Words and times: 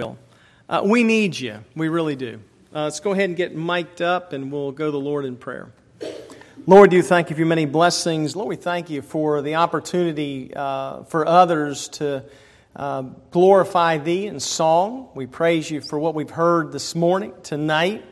Uh, 0.00 0.80
we 0.84 1.02
need 1.02 1.36
you. 1.36 1.58
We 1.74 1.88
really 1.88 2.14
do. 2.14 2.38
Uh, 2.72 2.84
let's 2.84 3.00
go 3.00 3.10
ahead 3.10 3.30
and 3.30 3.36
get 3.36 3.56
mic'd 3.56 4.00
up 4.00 4.32
and 4.32 4.52
we'll 4.52 4.70
go 4.70 4.84
to 4.84 4.90
the 4.92 5.00
Lord 5.00 5.24
in 5.24 5.34
prayer. 5.34 5.72
Lord, 6.68 6.92
do 6.92 7.02
thank 7.02 7.30
you 7.30 7.34
for 7.34 7.40
your 7.40 7.48
many 7.48 7.66
blessings. 7.66 8.36
Lord, 8.36 8.48
we 8.48 8.54
thank 8.54 8.90
you 8.90 9.02
for 9.02 9.42
the 9.42 9.56
opportunity 9.56 10.52
uh, 10.54 11.02
for 11.02 11.26
others 11.26 11.88
to 11.88 12.22
uh, 12.76 13.02
glorify 13.32 13.98
Thee 13.98 14.28
in 14.28 14.38
song. 14.38 15.08
We 15.16 15.26
praise 15.26 15.68
you 15.68 15.80
for 15.80 15.98
what 15.98 16.14
we've 16.14 16.30
heard 16.30 16.70
this 16.70 16.94
morning, 16.94 17.32
tonight, 17.42 18.04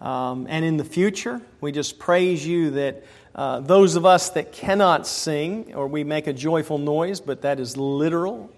um, 0.00 0.46
and 0.48 0.64
in 0.64 0.76
the 0.76 0.84
future. 0.84 1.40
We 1.60 1.72
just 1.72 1.98
praise 1.98 2.46
you 2.46 2.70
that 2.70 3.02
uh, 3.34 3.58
those 3.58 3.96
of 3.96 4.06
us 4.06 4.30
that 4.30 4.52
cannot 4.52 5.08
sing, 5.08 5.74
or 5.74 5.88
we 5.88 6.04
make 6.04 6.28
a 6.28 6.32
joyful 6.32 6.78
noise, 6.78 7.20
but 7.20 7.42
that 7.42 7.58
is 7.58 7.76
literal, 7.76 8.48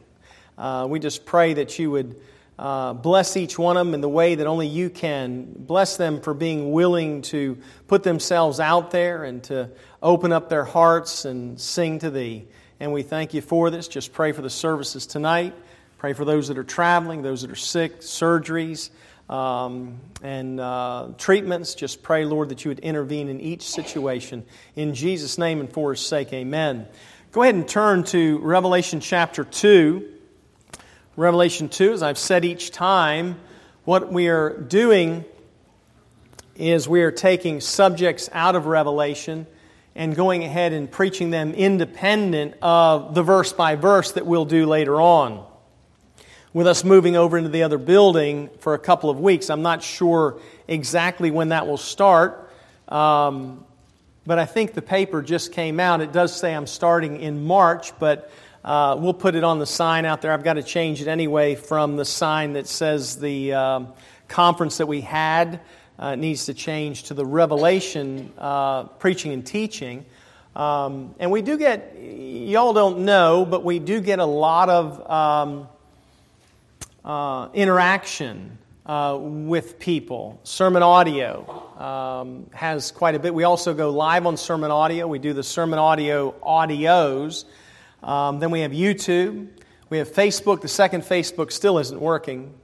uh, 0.59 0.87
we 0.87 0.99
just 0.99 1.25
pray 1.25 1.55
that 1.55 1.79
you 1.79 1.91
would. 1.93 2.21
Uh, 2.59 2.93
bless 2.93 3.37
each 3.37 3.59
one 3.59 3.77
of 3.77 3.85
them 3.85 3.95
in 3.95 4.01
the 4.01 4.09
way 4.09 4.37
that 4.37 4.47
only 4.47 4.69
you 4.69 4.89
can. 4.89 5.53
Bless 5.57 5.97
them 5.97 6.21
for 6.21 6.35
being 6.35 6.71
willing 6.71 7.23
to 7.23 7.59
put 7.89 8.05
themselves 8.05 8.61
out 8.61 8.93
there 8.93 9.25
and 9.25 9.43
to 9.45 9.71
open 10.03 10.33
up 10.33 10.49
their 10.49 10.65
hearts 10.65 11.25
and 11.25 11.61
sing 11.61 11.99
to 11.99 12.11
Thee. 12.11 12.47
And 12.79 12.93
we 12.93 13.03
thank 13.03 13.35
you 13.35 13.41
for 13.41 13.71
this. 13.71 13.89
Just 13.89 14.13
pray 14.13 14.33
for 14.33 14.43
the 14.43 14.51
services 14.51 15.07
tonight. 15.07 15.55
Pray 15.99 16.13
for 16.13 16.25
those 16.25 16.49
that 16.49 16.59
are 16.59 16.65
traveling, 16.65 17.23
those 17.23 17.43
that 17.43 17.51
are 17.51 17.57
sick, 17.57 18.01
surgeries, 18.01 18.91
um, 19.29 19.99
and 20.23 20.61
uh, 20.61 21.09
treatments. 21.19 21.75
Just 21.75 22.03
pray, 22.03 22.25
Lord, 22.25 22.51
that 22.51 22.65
you 22.65 22.69
would 22.69 22.81
intervene 22.81 23.29
in 23.29 23.41
each 23.41 23.63
situation. 23.63 24.45
In 24.77 24.95
Jesus' 24.95 25.39
name 25.39 25.61
and 25.61 25.73
for 25.73 25.93
His 25.93 26.07
sake, 26.07 26.33
amen. 26.33 26.87
Go 27.33 27.43
ahead 27.43 27.55
and 27.55 27.67
turn 27.67 28.05
to 28.05 28.39
Revelation 28.39 29.01
chapter 29.01 29.43
2. 29.43 30.14
Revelation 31.17 31.69
2, 31.69 31.93
as 31.93 32.03
I've 32.03 32.19
said 32.19 32.45
each 32.45 32.73
time, 32.73 33.37
what 33.85 34.13
we 34.13 34.27
are 34.27 34.51
doing 34.51 35.25
is 36.57 36.89
we 36.89 37.03
are 37.03 37.13
taking 37.13 37.61
subjects 37.61 38.29
out 38.33 38.57
of 38.57 38.67
Revelation 38.67 39.47
and 39.95 40.17
going 40.17 40.43
ahead 40.43 40.73
and 40.73 40.91
preaching 40.91 41.31
them 41.31 41.53
independent 41.53 42.57
of 42.61 43.15
the 43.15 43.23
verse 43.23 43.53
by 43.53 43.77
verse 43.77 44.11
that 44.13 44.27
we'll 44.27 44.45
do 44.45 44.67
later 44.67 45.01
on. 45.01 45.47
With 46.53 46.67
us 46.67 46.83
moving 46.83 47.15
over 47.15 47.39
into 47.39 47.51
the 47.51 47.63
other 47.63 47.79
building 47.79 48.51
for 48.59 48.75
a 48.75 48.79
couple 48.81 49.09
of 49.09 49.21
weeks, 49.21 49.51
I'm 49.51 49.63
not 49.63 49.85
sure 49.85 50.41
exactly 50.67 51.31
when 51.31 51.51
that 51.51 51.69
will 51.69 51.77
start, 51.77 52.53
um, 52.89 53.65
but 54.27 54.41
I 54.41 54.47
think 54.47 54.75
the 54.75 54.83
paper 54.83 55.23
just 55.23 55.53
came 55.53 55.79
out. 55.79 56.01
It 56.01 56.11
does 56.11 56.35
say 56.35 56.53
I'm 56.53 56.67
starting 56.67 57.21
in 57.21 57.45
March, 57.45 57.97
but 58.01 58.33
uh, 58.65 58.97
we'll 58.99 59.13
put 59.13 59.35
it 59.35 59.45
on 59.45 59.59
the 59.59 59.67
sign 59.67 60.07
out 60.07 60.23
there. 60.23 60.33
I've 60.33 60.43
got 60.43 60.55
to 60.55 60.63
change 60.63 61.03
it 61.03 61.09
anyway 61.09 61.55
from 61.55 61.97
the 61.97 62.05
sign 62.05 62.55
that 62.55 62.67
says 62.67 63.17
the 63.17 63.53
um, 63.53 63.93
conference 64.29 64.79
that 64.79 64.87
we 64.87 65.03
had. 65.03 65.61
Uh, 65.97 66.17
needs 66.17 66.47
to 66.47 66.55
change 66.55 67.05
to 67.05 67.15
the 67.15 67.25
Revelation 67.25 68.33
uh, 68.37 68.85
preaching 68.85 69.33
and 69.33 69.47
teaching. 69.47 70.05
Um, 70.57 71.15
and 71.21 71.31
we 71.31 71.41
do 71.41 71.57
get, 71.57 71.97
y'all 72.01 72.73
don't 72.73 73.01
know, 73.01 73.45
but 73.45 73.63
we 73.63 73.79
do 73.79 74.01
get 74.01 74.19
a 74.19 74.25
lot 74.25 74.69
of 74.69 75.11
um, 75.11 75.69
uh, 77.05 77.49
interaction 77.55 78.59
uh, 78.87 79.17
with 79.21 79.79
people. 79.79 80.41
SermonAudio 80.45 81.81
um, 81.81 82.51
has 82.53 82.91
quite 82.91 83.15
a 83.15 83.19
bit. 83.19 83.33
We 83.33 83.45
also 83.45 83.73
go 83.73 83.91
live 83.91 84.27
on 84.27 84.35
SermonAudio. 84.35 85.09
We 85.09 85.19
do 85.21 85.33
the 85.33 85.43
SermonAudio 85.43 86.35
audios. 86.41 87.45
Um, 88.05 88.39
then 88.39 88.51
we 88.51 88.61
have 88.61 88.73
YouTube. 88.73 89.49
We 89.89 89.99
have 89.99 90.13
Facebook. 90.13 90.61
The 90.61 90.69
second 90.69 91.03
Facebook 91.03 91.51
still 91.51 91.79
isn't 91.79 92.01
working. 92.01 92.55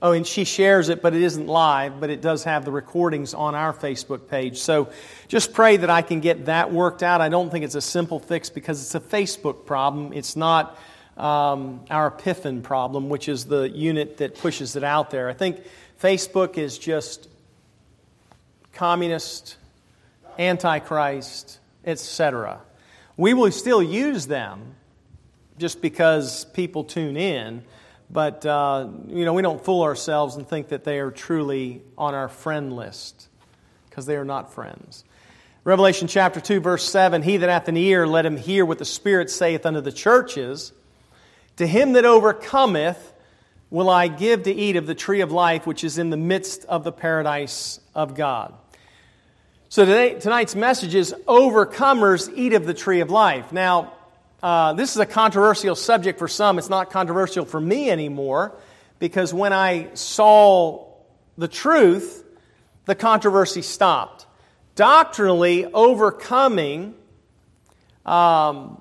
Oh, 0.00 0.12
and 0.12 0.26
she 0.26 0.44
shares 0.44 0.90
it, 0.90 1.00
but 1.00 1.14
it 1.14 1.22
isn't 1.22 1.46
live, 1.46 1.98
but 1.98 2.10
it 2.10 2.20
does 2.20 2.44
have 2.44 2.66
the 2.66 2.70
recordings 2.70 3.32
on 3.32 3.54
our 3.54 3.72
Facebook 3.72 4.28
page. 4.28 4.58
So 4.58 4.90
just 5.28 5.54
pray 5.54 5.78
that 5.78 5.88
I 5.88 6.02
can 6.02 6.20
get 6.20 6.44
that 6.44 6.70
worked 6.70 7.02
out. 7.02 7.22
I 7.22 7.30
don't 7.30 7.50
think 7.50 7.64
it's 7.64 7.74
a 7.74 7.80
simple 7.80 8.18
fix 8.18 8.50
because 8.50 8.82
it's 8.82 8.94
a 8.94 9.00
Facebook 9.00 9.64
problem. 9.64 10.12
It's 10.12 10.36
not 10.36 10.78
um, 11.16 11.80
our 11.88 12.10
Epiphan 12.10 12.62
problem, 12.62 13.08
which 13.08 13.30
is 13.30 13.46
the 13.46 13.70
unit 13.70 14.18
that 14.18 14.36
pushes 14.36 14.76
it 14.76 14.84
out 14.84 15.10
there. 15.10 15.30
I 15.30 15.32
think 15.32 15.64
Facebook 15.98 16.58
is 16.58 16.76
just 16.76 17.28
communist, 18.74 19.56
antichrist, 20.38 21.60
etc. 21.86 22.60
We 23.16 23.34
will 23.34 23.50
still 23.52 23.82
use 23.82 24.26
them 24.26 24.74
just 25.58 25.80
because 25.80 26.44
people 26.46 26.84
tune 26.84 27.16
in, 27.16 27.62
but 28.10 28.44
uh, 28.44 28.88
you 29.08 29.24
know 29.24 29.32
we 29.32 29.42
don't 29.42 29.64
fool 29.64 29.82
ourselves 29.82 30.36
and 30.36 30.48
think 30.48 30.68
that 30.68 30.84
they 30.84 30.98
are 30.98 31.10
truly 31.10 31.82
on 31.96 32.14
our 32.14 32.28
friend 32.28 32.72
list 32.74 33.28
because 33.88 34.06
they 34.06 34.16
are 34.16 34.24
not 34.24 34.52
friends. 34.52 35.04
Revelation 35.62 36.08
chapter 36.08 36.40
2, 36.40 36.60
verse 36.60 36.84
7 36.88 37.22
He 37.22 37.36
that 37.38 37.48
hath 37.48 37.68
an 37.68 37.76
ear, 37.76 38.06
let 38.06 38.26
him 38.26 38.36
hear 38.36 38.66
what 38.66 38.78
the 38.78 38.84
Spirit 38.84 39.30
saith 39.30 39.64
unto 39.64 39.80
the 39.80 39.92
churches. 39.92 40.72
To 41.56 41.66
him 41.66 41.92
that 41.92 42.04
overcometh, 42.04 43.12
will 43.70 43.88
I 43.88 44.08
give 44.08 44.42
to 44.42 44.52
eat 44.52 44.76
of 44.76 44.86
the 44.86 44.94
tree 44.94 45.20
of 45.20 45.32
life 45.32 45.66
which 45.66 45.84
is 45.84 45.98
in 45.98 46.10
the 46.10 46.16
midst 46.16 46.64
of 46.66 46.84
the 46.84 46.92
paradise 46.92 47.80
of 47.94 48.14
God. 48.14 48.54
So 49.74 49.84
today, 49.84 50.20
tonight's 50.20 50.54
message 50.54 50.94
is 50.94 51.12
Overcomers 51.26 52.30
Eat 52.32 52.52
of 52.52 52.64
the 52.64 52.74
Tree 52.74 53.00
of 53.00 53.10
Life. 53.10 53.50
Now, 53.50 53.92
uh, 54.40 54.74
this 54.74 54.92
is 54.92 54.98
a 54.98 55.04
controversial 55.04 55.74
subject 55.74 56.20
for 56.20 56.28
some. 56.28 56.60
It's 56.60 56.68
not 56.68 56.90
controversial 56.90 57.44
for 57.44 57.60
me 57.60 57.90
anymore 57.90 58.56
because 59.00 59.34
when 59.34 59.52
I 59.52 59.88
saw 59.94 60.92
the 61.36 61.48
truth, 61.48 62.24
the 62.84 62.94
controversy 62.94 63.62
stopped. 63.62 64.26
Doctrinally, 64.76 65.64
overcoming 65.64 66.94
um, 68.06 68.80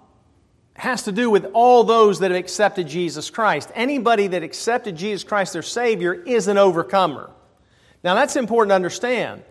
has 0.75 1.01
to 1.05 1.11
do 1.11 1.27
with 1.31 1.45
all 1.53 1.85
those 1.85 2.19
that 2.19 2.29
have 2.29 2.39
accepted 2.39 2.87
Jesus 2.87 3.31
Christ. 3.31 3.71
Anybody 3.73 4.27
that 4.27 4.43
accepted 4.43 4.95
Jesus 4.95 5.23
Christ, 5.23 5.53
their 5.53 5.63
Savior, 5.63 6.13
is 6.13 6.47
an 6.47 6.59
overcomer. 6.59 7.31
Now, 8.03 8.13
that's 8.13 8.35
important 8.35 8.69
to 8.69 8.75
understand. 8.75 9.41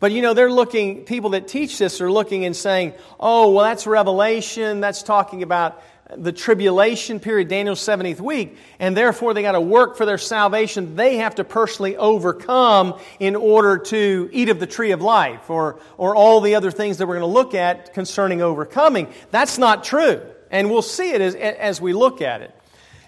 But 0.00 0.12
you 0.12 0.22
know, 0.22 0.34
they're 0.34 0.50
looking, 0.50 1.04
people 1.04 1.30
that 1.30 1.48
teach 1.48 1.78
this 1.78 2.00
are 2.00 2.10
looking 2.10 2.44
and 2.44 2.54
saying, 2.54 2.94
oh, 3.18 3.52
well, 3.52 3.64
that's 3.64 3.86
Revelation. 3.86 4.80
That's 4.80 5.02
talking 5.02 5.42
about 5.42 5.82
the 6.16 6.32
tribulation 6.32 7.18
period, 7.18 7.48
Daniel's 7.48 7.80
70th 7.80 8.20
week, 8.20 8.56
and 8.78 8.96
therefore 8.96 9.34
they 9.34 9.42
got 9.42 9.52
to 9.52 9.60
work 9.60 9.96
for 9.96 10.04
their 10.04 10.18
salvation. 10.18 10.96
They 10.96 11.16
have 11.16 11.36
to 11.36 11.44
personally 11.44 11.96
overcome 11.96 12.98
in 13.18 13.36
order 13.36 13.78
to 13.78 14.28
eat 14.32 14.48
of 14.48 14.60
the 14.60 14.66
tree 14.66 14.90
of 14.90 15.00
life 15.00 15.48
or, 15.48 15.80
or 15.96 16.14
all 16.14 16.40
the 16.40 16.54
other 16.54 16.70
things 16.70 16.98
that 16.98 17.06
we're 17.06 17.18
going 17.18 17.28
to 17.28 17.34
look 17.34 17.54
at 17.54 17.94
concerning 17.94 18.42
overcoming. 18.42 19.08
That's 19.30 19.58
not 19.58 19.84
true. 19.84 20.20
And 20.50 20.70
we'll 20.70 20.82
see 20.82 21.10
it 21.10 21.20
as, 21.20 21.34
as 21.34 21.80
we 21.80 21.92
look 21.92 22.20
at 22.20 22.42
it. 22.42 22.54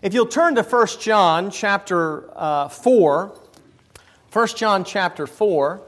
If 0.03 0.15
you'll 0.15 0.27
turn 0.27 0.55
to 0.57 0.63
1 0.63 0.87
John 1.01 1.51
chapter 1.51 2.31
uh, 2.37 2.69
4, 2.69 3.37
1 4.33 4.49
John 4.49 4.85
chapter 4.85 5.27
4, 5.27 5.83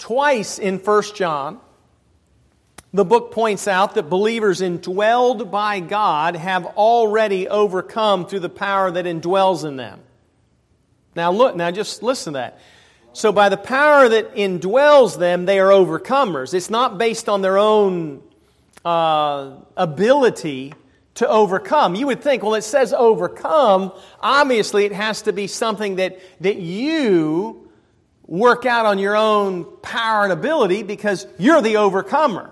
Twice 0.00 0.58
in 0.58 0.78
1 0.78 1.02
John, 1.14 1.60
the 2.94 3.04
book 3.04 3.32
points 3.32 3.68
out 3.68 3.94
that 3.94 4.04
believers 4.04 4.62
indwelled 4.62 5.50
by 5.50 5.80
God 5.80 6.36
have 6.36 6.64
already 6.64 7.46
overcome 7.46 8.26
through 8.26 8.40
the 8.40 8.48
power 8.48 8.90
that 8.90 9.04
indwells 9.04 9.62
in 9.62 9.76
them. 9.76 10.00
Now, 11.14 11.30
look, 11.30 11.54
now 11.54 11.70
just 11.70 12.02
listen 12.02 12.32
to 12.32 12.38
that. 12.38 12.60
So, 13.12 13.30
by 13.30 13.50
the 13.50 13.58
power 13.58 14.08
that 14.08 14.34
indwells 14.36 15.18
them, 15.18 15.44
they 15.44 15.58
are 15.60 15.68
overcomers. 15.68 16.54
It's 16.54 16.70
not 16.70 16.96
based 16.96 17.28
on 17.28 17.42
their 17.42 17.58
own 17.58 18.22
uh, 18.84 19.56
ability 19.76 20.72
to 21.16 21.28
overcome. 21.28 21.94
You 21.94 22.06
would 22.06 22.22
think, 22.22 22.42
well, 22.42 22.54
it 22.54 22.62
says 22.62 22.94
overcome. 22.94 23.92
Obviously, 24.20 24.86
it 24.86 24.92
has 24.92 25.22
to 25.22 25.34
be 25.34 25.46
something 25.46 25.96
that, 25.96 26.20
that 26.40 26.56
you 26.56 27.69
work 28.30 28.64
out 28.64 28.86
on 28.86 28.98
your 28.98 29.16
own 29.16 29.64
power 29.82 30.22
and 30.22 30.32
ability 30.32 30.84
because 30.84 31.26
you're 31.36 31.60
the 31.60 31.76
overcomer. 31.76 32.50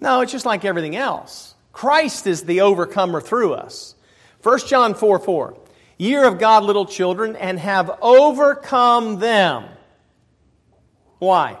No, 0.00 0.22
it's 0.22 0.32
just 0.32 0.46
like 0.46 0.64
everything 0.64 0.96
else. 0.96 1.54
Christ 1.72 2.26
is 2.26 2.42
the 2.42 2.62
overcomer 2.62 3.20
through 3.20 3.52
us. 3.52 3.94
1 4.42 4.58
John 4.66 4.94
4 4.94 5.20
4. 5.20 5.58
Year 5.98 6.24
of 6.24 6.38
God, 6.38 6.64
little 6.64 6.86
children, 6.86 7.36
and 7.36 7.60
have 7.60 7.90
overcome 8.00 9.20
them. 9.20 9.64
Why? 11.18 11.58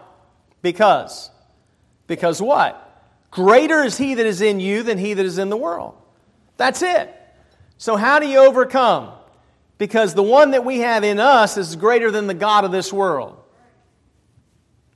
Because. 0.62 1.30
Because 2.08 2.42
what? 2.42 2.78
Greater 3.30 3.84
is 3.84 3.96
he 3.96 4.14
that 4.14 4.26
is 4.26 4.40
in 4.40 4.58
you 4.58 4.82
than 4.82 4.98
he 4.98 5.14
that 5.14 5.24
is 5.24 5.38
in 5.38 5.50
the 5.50 5.56
world. 5.56 5.94
That's 6.56 6.82
it. 6.82 7.14
So, 7.76 7.96
how 7.96 8.18
do 8.18 8.26
you 8.26 8.38
overcome? 8.38 9.12
Because 9.78 10.14
the 10.14 10.22
one 10.22 10.52
that 10.52 10.64
we 10.64 10.78
have 10.78 11.04
in 11.04 11.20
us 11.20 11.56
is 11.56 11.76
greater 11.76 12.10
than 12.10 12.26
the 12.26 12.34
God 12.34 12.64
of 12.64 12.72
this 12.72 12.92
world. 12.92 13.41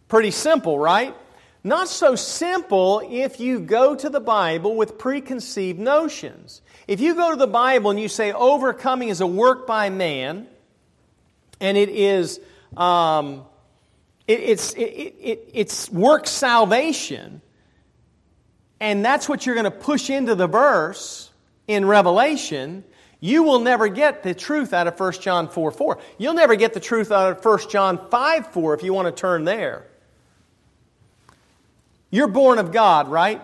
Pretty 0.08 0.30
simple, 0.30 0.78
right? 0.78 1.14
Not 1.64 1.88
so 1.88 2.14
simple 2.14 3.02
if 3.10 3.40
you 3.40 3.58
go 3.58 3.96
to 3.96 4.08
the 4.08 4.20
Bible 4.20 4.76
with 4.76 4.98
preconceived 4.98 5.80
notions. 5.80 6.62
If 6.86 7.00
you 7.00 7.16
go 7.16 7.30
to 7.30 7.36
the 7.36 7.48
Bible 7.48 7.90
and 7.90 7.98
you 7.98 8.08
say 8.08 8.30
overcoming 8.32 9.08
is 9.08 9.20
a 9.20 9.26
work 9.26 9.66
by 9.66 9.90
man, 9.90 10.46
and 11.60 11.76
it 11.76 11.88
is 11.88 12.38
um, 12.76 13.44
it, 14.28 14.38
it's 14.38 14.74
it, 14.74 14.82
it, 14.82 15.50
it's 15.52 15.90
work 15.90 16.28
salvation, 16.28 17.40
and 18.78 19.04
that's 19.04 19.28
what 19.28 19.44
you're 19.44 19.56
going 19.56 19.64
to 19.64 19.70
push 19.72 20.08
into 20.08 20.36
the 20.36 20.46
verse 20.46 21.30
in 21.66 21.84
Revelation, 21.84 22.84
you 23.18 23.42
will 23.42 23.58
never 23.58 23.88
get 23.88 24.22
the 24.22 24.34
truth 24.34 24.72
out 24.72 24.86
of 24.86 25.00
1 25.00 25.12
John 25.14 25.48
4 25.48 25.72
4. 25.72 25.98
You'll 26.18 26.34
never 26.34 26.54
get 26.54 26.74
the 26.74 26.80
truth 26.80 27.10
out 27.10 27.36
of 27.36 27.44
1 27.44 27.68
John 27.68 28.08
5 28.08 28.52
4 28.52 28.74
if 28.74 28.84
you 28.84 28.94
want 28.94 29.06
to 29.06 29.20
turn 29.20 29.44
there. 29.44 29.86
You're 32.16 32.28
born 32.28 32.58
of 32.58 32.72
God, 32.72 33.08
right? 33.08 33.42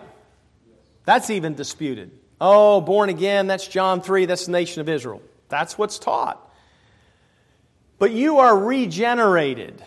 That's 1.05 1.29
even 1.29 1.53
disputed. 1.53 2.09
Oh, 2.41 2.81
born 2.81 3.09
again, 3.09 3.45
that's 3.45 3.67
John 3.67 4.01
3, 4.01 4.25
that's 4.25 4.47
the 4.47 4.51
nation 4.51 4.81
of 4.81 4.89
Israel. 4.89 5.21
That's 5.47 5.77
what's 5.77 5.99
taught. 5.99 6.51
But 7.99 8.13
you 8.13 8.39
are 8.39 8.57
regenerated. 8.57 9.85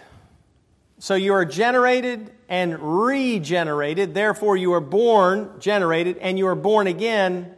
So 1.00 1.16
you 1.16 1.34
are 1.34 1.44
generated 1.44 2.30
and 2.48 2.78
regenerated. 2.78 4.14
Therefore, 4.14 4.56
you 4.56 4.72
are 4.74 4.80
born 4.80 5.50
generated 5.58 6.18
and 6.18 6.38
you 6.38 6.46
are 6.46 6.54
born 6.54 6.86
again 6.86 7.56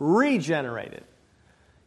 regenerated. 0.00 1.04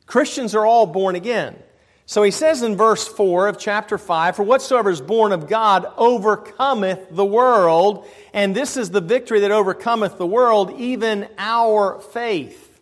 Christians 0.05 0.55
are 0.55 0.65
all 0.65 0.85
born 0.85 1.15
again. 1.15 1.61
So 2.05 2.23
he 2.23 2.31
says 2.31 2.61
in 2.61 2.75
verse 2.75 3.07
4 3.07 3.47
of 3.47 3.57
chapter 3.57 3.97
5 3.97 4.35
For 4.35 4.43
whatsoever 4.43 4.89
is 4.89 5.01
born 5.01 5.31
of 5.31 5.47
God 5.47 5.85
overcometh 5.97 7.07
the 7.11 7.25
world, 7.25 8.07
and 8.33 8.55
this 8.55 8.77
is 8.77 8.89
the 8.89 9.01
victory 9.01 9.41
that 9.41 9.51
overcometh 9.51 10.17
the 10.17 10.27
world, 10.27 10.79
even 10.79 11.27
our 11.37 11.99
faith. 11.99 12.81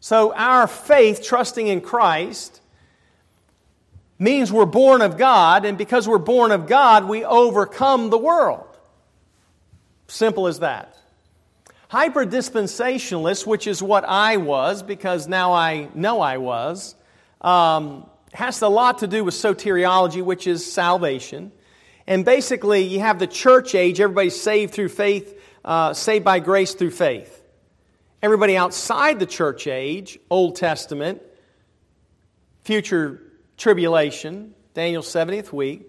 So 0.00 0.34
our 0.34 0.66
faith, 0.66 1.22
trusting 1.22 1.66
in 1.66 1.80
Christ, 1.80 2.60
means 4.18 4.52
we're 4.52 4.66
born 4.66 5.02
of 5.02 5.16
God, 5.16 5.64
and 5.64 5.76
because 5.76 6.06
we're 6.08 6.18
born 6.18 6.52
of 6.52 6.66
God, 6.66 7.08
we 7.08 7.24
overcome 7.24 8.10
the 8.10 8.18
world. 8.18 8.66
Simple 10.06 10.46
as 10.46 10.60
that. 10.60 10.96
Hyper 11.88 12.24
dispensationalist, 12.24 13.46
which 13.46 13.66
is 13.66 13.82
what 13.82 14.04
I 14.04 14.36
was, 14.36 14.82
because 14.82 15.28
now 15.28 15.52
I 15.52 15.88
know 15.94 16.20
I 16.20 16.38
was, 16.38 16.94
um, 17.44 18.06
has 18.32 18.62
a 18.62 18.68
lot 18.68 18.98
to 18.98 19.06
do 19.06 19.22
with 19.22 19.34
soteriology, 19.34 20.22
which 20.22 20.46
is 20.46 20.70
salvation. 20.70 21.52
And 22.06 22.24
basically, 22.24 22.82
you 22.82 23.00
have 23.00 23.18
the 23.18 23.26
church 23.26 23.74
age, 23.74 24.00
everybody's 24.00 24.40
saved 24.40 24.74
through 24.74 24.88
faith, 24.88 25.40
uh, 25.64 25.92
saved 25.94 26.24
by 26.24 26.40
grace 26.40 26.74
through 26.74 26.90
faith. 26.90 27.42
Everybody 28.22 28.56
outside 28.56 29.18
the 29.18 29.26
church 29.26 29.66
age, 29.66 30.18
Old 30.30 30.56
Testament, 30.56 31.22
future 32.62 33.20
tribulation, 33.58 34.54
Daniel's 34.72 35.06
70th 35.06 35.52
week, 35.52 35.82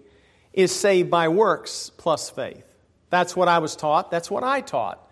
is 0.52 0.74
saved 0.74 1.10
by 1.10 1.28
works 1.28 1.90
plus 1.96 2.28
faith. 2.28 2.64
That's 3.08 3.34
what 3.34 3.48
I 3.48 3.58
was 3.58 3.76
taught. 3.76 4.10
That's 4.10 4.30
what 4.30 4.44
I 4.44 4.60
taught. 4.60 5.02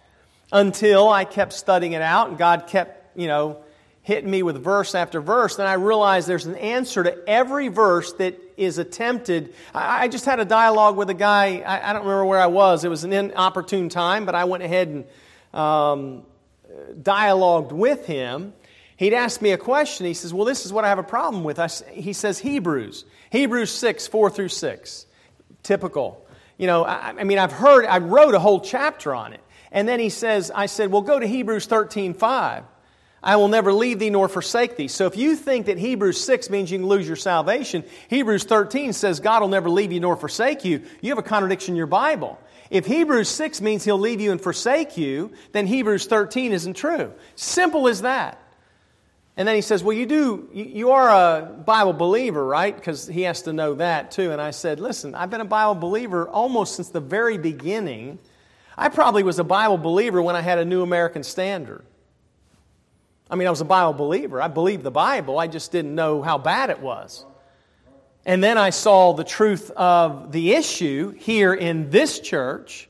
Until 0.52 1.08
I 1.08 1.24
kept 1.24 1.54
studying 1.54 1.92
it 1.92 2.02
out 2.02 2.28
and 2.28 2.38
God 2.38 2.66
kept, 2.66 3.18
you 3.18 3.28
know, 3.28 3.64
hitting 4.04 4.30
me 4.30 4.42
with 4.42 4.62
verse 4.62 4.94
after 4.94 5.18
verse, 5.20 5.56
then 5.56 5.66
I 5.66 5.72
realized 5.72 6.28
there's 6.28 6.44
an 6.44 6.56
answer 6.56 7.02
to 7.02 7.28
every 7.28 7.68
verse 7.68 8.12
that 8.14 8.38
is 8.58 8.76
attempted. 8.76 9.54
I, 9.74 10.04
I 10.04 10.08
just 10.08 10.26
had 10.26 10.40
a 10.40 10.44
dialogue 10.44 10.96
with 10.96 11.08
a 11.08 11.14
guy, 11.14 11.60
I, 11.60 11.90
I, 11.90 11.92
don't 11.94 12.02
remember 12.02 12.26
where 12.26 12.38
I 12.38 12.46
was. 12.46 12.84
It 12.84 12.90
was 12.90 13.04
an 13.04 13.14
inopportune 13.14 13.88
time, 13.88 14.26
but 14.26 14.34
I 14.34 14.44
went 14.44 14.62
ahead 14.62 14.88
and 14.88 15.04
um, 15.58 16.22
dialogued 17.02 17.72
with 17.72 18.04
him. 18.04 18.52
He'd 18.98 19.14
asked 19.14 19.40
me 19.40 19.52
a 19.52 19.58
question. 19.58 20.04
He 20.04 20.14
says, 20.14 20.34
Well, 20.34 20.44
this 20.44 20.66
is 20.66 20.72
what 20.72 20.84
I 20.84 20.88
have 20.88 20.98
a 20.98 21.02
problem 21.02 21.42
with. 21.42 21.58
I, 21.58 21.68
he 21.90 22.12
says, 22.12 22.38
Hebrews. 22.38 23.06
Hebrews 23.30 23.70
6, 23.70 24.06
4 24.06 24.30
through 24.30 24.50
6. 24.50 25.06
Typical. 25.62 26.26
You 26.58 26.66
know, 26.66 26.84
I, 26.84 27.14
I 27.18 27.24
mean, 27.24 27.38
I've 27.38 27.52
heard, 27.52 27.86
I 27.86 27.98
wrote 27.98 28.34
a 28.34 28.38
whole 28.38 28.60
chapter 28.60 29.14
on 29.14 29.32
it. 29.32 29.40
And 29.72 29.88
then 29.88 29.98
he 29.98 30.10
says, 30.10 30.52
I 30.54 30.66
said, 30.66 30.92
Well, 30.92 31.00
go 31.00 31.18
to 31.18 31.26
Hebrews 31.26 31.64
13, 31.64 32.12
5. 32.12 32.64
I 33.24 33.36
will 33.36 33.48
never 33.48 33.72
leave 33.72 34.00
thee 34.00 34.10
nor 34.10 34.28
forsake 34.28 34.76
thee. 34.76 34.88
So 34.88 35.06
if 35.06 35.16
you 35.16 35.34
think 35.34 35.66
that 35.66 35.78
Hebrews 35.78 36.22
6 36.22 36.50
means 36.50 36.70
you 36.70 36.78
can 36.78 36.86
lose 36.86 37.06
your 37.06 37.16
salvation, 37.16 37.82
Hebrews 38.08 38.44
13 38.44 38.92
says 38.92 39.18
God 39.18 39.40
will 39.40 39.48
never 39.48 39.70
leave 39.70 39.92
you 39.92 40.00
nor 40.00 40.14
forsake 40.14 40.62
you, 40.66 40.82
you 41.00 41.08
have 41.08 41.18
a 41.18 41.22
contradiction 41.22 41.72
in 41.72 41.76
your 41.76 41.86
Bible. 41.86 42.38
If 42.68 42.84
Hebrews 42.84 43.30
6 43.30 43.62
means 43.62 43.82
he'll 43.82 43.98
leave 43.98 44.20
you 44.20 44.30
and 44.30 44.40
forsake 44.40 44.98
you, 44.98 45.32
then 45.52 45.66
Hebrews 45.66 46.04
13 46.04 46.52
isn't 46.52 46.74
true. 46.74 47.12
Simple 47.34 47.88
as 47.88 48.02
that. 48.02 48.38
And 49.38 49.48
then 49.48 49.54
he 49.54 49.62
says, 49.62 49.82
Well, 49.82 49.96
you 49.96 50.04
do, 50.04 50.50
you 50.52 50.90
are 50.90 51.08
a 51.08 51.46
Bible 51.46 51.94
believer, 51.94 52.44
right? 52.44 52.76
Because 52.76 53.06
he 53.06 53.22
has 53.22 53.42
to 53.42 53.54
know 53.54 53.74
that 53.76 54.10
too. 54.10 54.32
And 54.32 54.40
I 54.40 54.50
said, 54.50 54.80
Listen, 54.80 55.14
I've 55.14 55.30
been 55.30 55.40
a 55.40 55.46
Bible 55.46 55.76
believer 55.76 56.28
almost 56.28 56.76
since 56.76 56.90
the 56.90 57.00
very 57.00 57.38
beginning. 57.38 58.18
I 58.76 58.90
probably 58.90 59.22
was 59.22 59.38
a 59.38 59.44
Bible 59.44 59.78
believer 59.78 60.20
when 60.20 60.36
I 60.36 60.42
had 60.42 60.58
a 60.58 60.64
New 60.64 60.82
American 60.82 61.22
Standard. 61.22 61.84
I 63.30 63.36
mean, 63.36 63.46
I 63.46 63.50
was 63.50 63.60
a 63.60 63.64
Bible 63.64 63.94
believer. 63.94 64.40
I 64.40 64.48
believed 64.48 64.82
the 64.82 64.90
Bible. 64.90 65.38
I 65.38 65.46
just 65.46 65.72
didn't 65.72 65.94
know 65.94 66.22
how 66.22 66.38
bad 66.38 66.70
it 66.70 66.80
was. 66.80 67.24
And 68.26 68.42
then 68.42 68.56
I 68.58 68.70
saw 68.70 69.12
the 69.12 69.24
truth 69.24 69.70
of 69.70 70.32
the 70.32 70.52
issue 70.52 71.10
here 71.10 71.52
in 71.52 71.90
this 71.90 72.20
church 72.20 72.88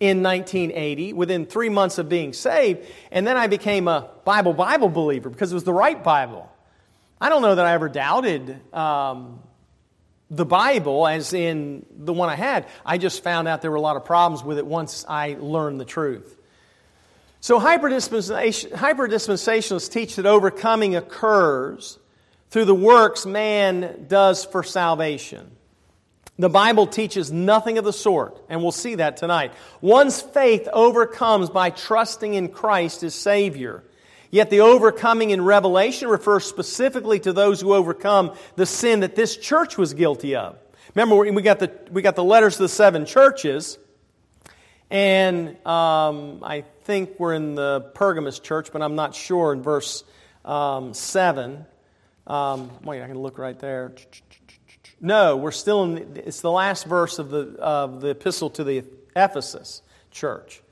in 0.00 0.22
1980 0.22 1.12
within 1.12 1.46
three 1.46 1.68
months 1.68 1.98
of 1.98 2.08
being 2.08 2.32
saved. 2.32 2.86
And 3.10 3.26
then 3.26 3.36
I 3.36 3.46
became 3.46 3.88
a 3.88 4.10
Bible 4.24 4.52
Bible 4.52 4.88
believer 4.88 5.30
because 5.30 5.52
it 5.52 5.54
was 5.54 5.64
the 5.64 5.72
right 5.72 6.02
Bible. 6.02 6.50
I 7.20 7.28
don't 7.28 7.42
know 7.42 7.54
that 7.54 7.64
I 7.64 7.72
ever 7.72 7.88
doubted 7.88 8.60
um, 8.74 9.40
the 10.30 10.44
Bible 10.44 11.06
as 11.06 11.32
in 11.32 11.86
the 11.90 12.12
one 12.12 12.28
I 12.28 12.34
had. 12.34 12.66
I 12.84 12.98
just 12.98 13.22
found 13.22 13.48
out 13.48 13.62
there 13.62 13.70
were 13.70 13.76
a 13.76 13.80
lot 13.80 13.96
of 13.96 14.04
problems 14.04 14.44
with 14.44 14.58
it 14.58 14.66
once 14.66 15.06
I 15.08 15.36
learned 15.38 15.80
the 15.80 15.84
truth. 15.84 16.36
So, 17.44 17.60
hyperdispensationalists 17.60 19.92
teach 19.92 20.16
that 20.16 20.24
overcoming 20.24 20.96
occurs 20.96 21.98
through 22.48 22.64
the 22.64 22.74
works 22.74 23.26
man 23.26 24.06
does 24.08 24.46
for 24.46 24.62
salvation. 24.62 25.50
The 26.38 26.48
Bible 26.48 26.86
teaches 26.86 27.30
nothing 27.30 27.76
of 27.76 27.84
the 27.84 27.92
sort, 27.92 28.42
and 28.48 28.62
we'll 28.62 28.72
see 28.72 28.94
that 28.94 29.18
tonight. 29.18 29.52
One's 29.82 30.22
faith 30.22 30.66
overcomes 30.72 31.50
by 31.50 31.68
trusting 31.68 32.32
in 32.32 32.48
Christ 32.48 33.02
as 33.02 33.14
Savior. 33.14 33.84
Yet 34.30 34.48
the 34.48 34.60
overcoming 34.60 35.28
in 35.28 35.44
Revelation 35.44 36.08
refers 36.08 36.46
specifically 36.46 37.20
to 37.20 37.34
those 37.34 37.60
who 37.60 37.74
overcome 37.74 38.34
the 38.56 38.64
sin 38.64 39.00
that 39.00 39.16
this 39.16 39.36
church 39.36 39.76
was 39.76 39.92
guilty 39.92 40.34
of. 40.34 40.56
Remember, 40.94 41.16
we 41.16 41.42
got 41.42 41.58
the, 41.58 41.70
we 41.90 42.00
got 42.00 42.16
the 42.16 42.24
letters 42.24 42.56
to 42.56 42.62
the 42.62 42.70
seven 42.70 43.04
churches. 43.04 43.76
And 44.90 45.56
um, 45.66 46.40
I 46.42 46.64
think 46.84 47.18
we're 47.18 47.34
in 47.34 47.54
the 47.54 47.90
Pergamos 47.94 48.38
church, 48.38 48.70
but 48.72 48.82
I'm 48.82 48.94
not 48.94 49.14
sure 49.14 49.52
in 49.52 49.62
verse 49.62 50.04
um, 50.44 50.94
7. 50.94 51.64
Um, 52.26 52.70
wait, 52.82 53.02
I 53.02 53.06
can 53.06 53.18
look 53.18 53.38
right 53.38 53.58
there. 53.58 53.92
No, 55.00 55.36
we're 55.36 55.50
still 55.50 55.84
in, 55.84 56.16
it's 56.16 56.40
the 56.40 56.50
last 56.50 56.86
verse 56.86 57.18
of 57.18 57.30
the, 57.30 57.56
of 57.58 58.00
the 58.00 58.08
epistle 58.08 58.50
to 58.50 58.64
the 58.64 58.84
Ephesus 59.16 59.82
church. 60.10 60.62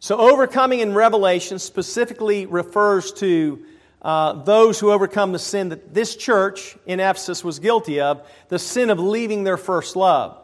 So, 0.00 0.18
overcoming 0.18 0.80
in 0.80 0.94
Revelation 0.94 1.58
specifically 1.58 2.46
refers 2.46 3.12
to 3.14 3.62
uh, 4.02 4.32
those 4.44 4.80
who 4.80 4.90
overcome 4.92 5.32
the 5.32 5.38
sin 5.38 5.68
that 5.70 5.92
this 5.92 6.16
church 6.16 6.76
in 6.86 7.00
Ephesus 7.00 7.44
was 7.44 7.58
guilty 7.58 8.00
of, 8.00 8.26
the 8.48 8.58
sin 8.58 8.88
of 8.88 8.98
leaving 8.98 9.44
their 9.44 9.58
first 9.58 9.96
love. 9.96 10.39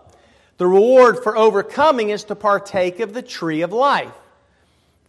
The 0.59 0.67
reward 0.67 1.23
for 1.23 1.37
overcoming 1.37 2.11
is 2.11 2.25
to 2.25 2.35
partake 2.35 3.01
of 3.01 3.13
the 3.13 3.23
tree 3.23 3.63
of 3.63 3.73
life. 3.73 4.13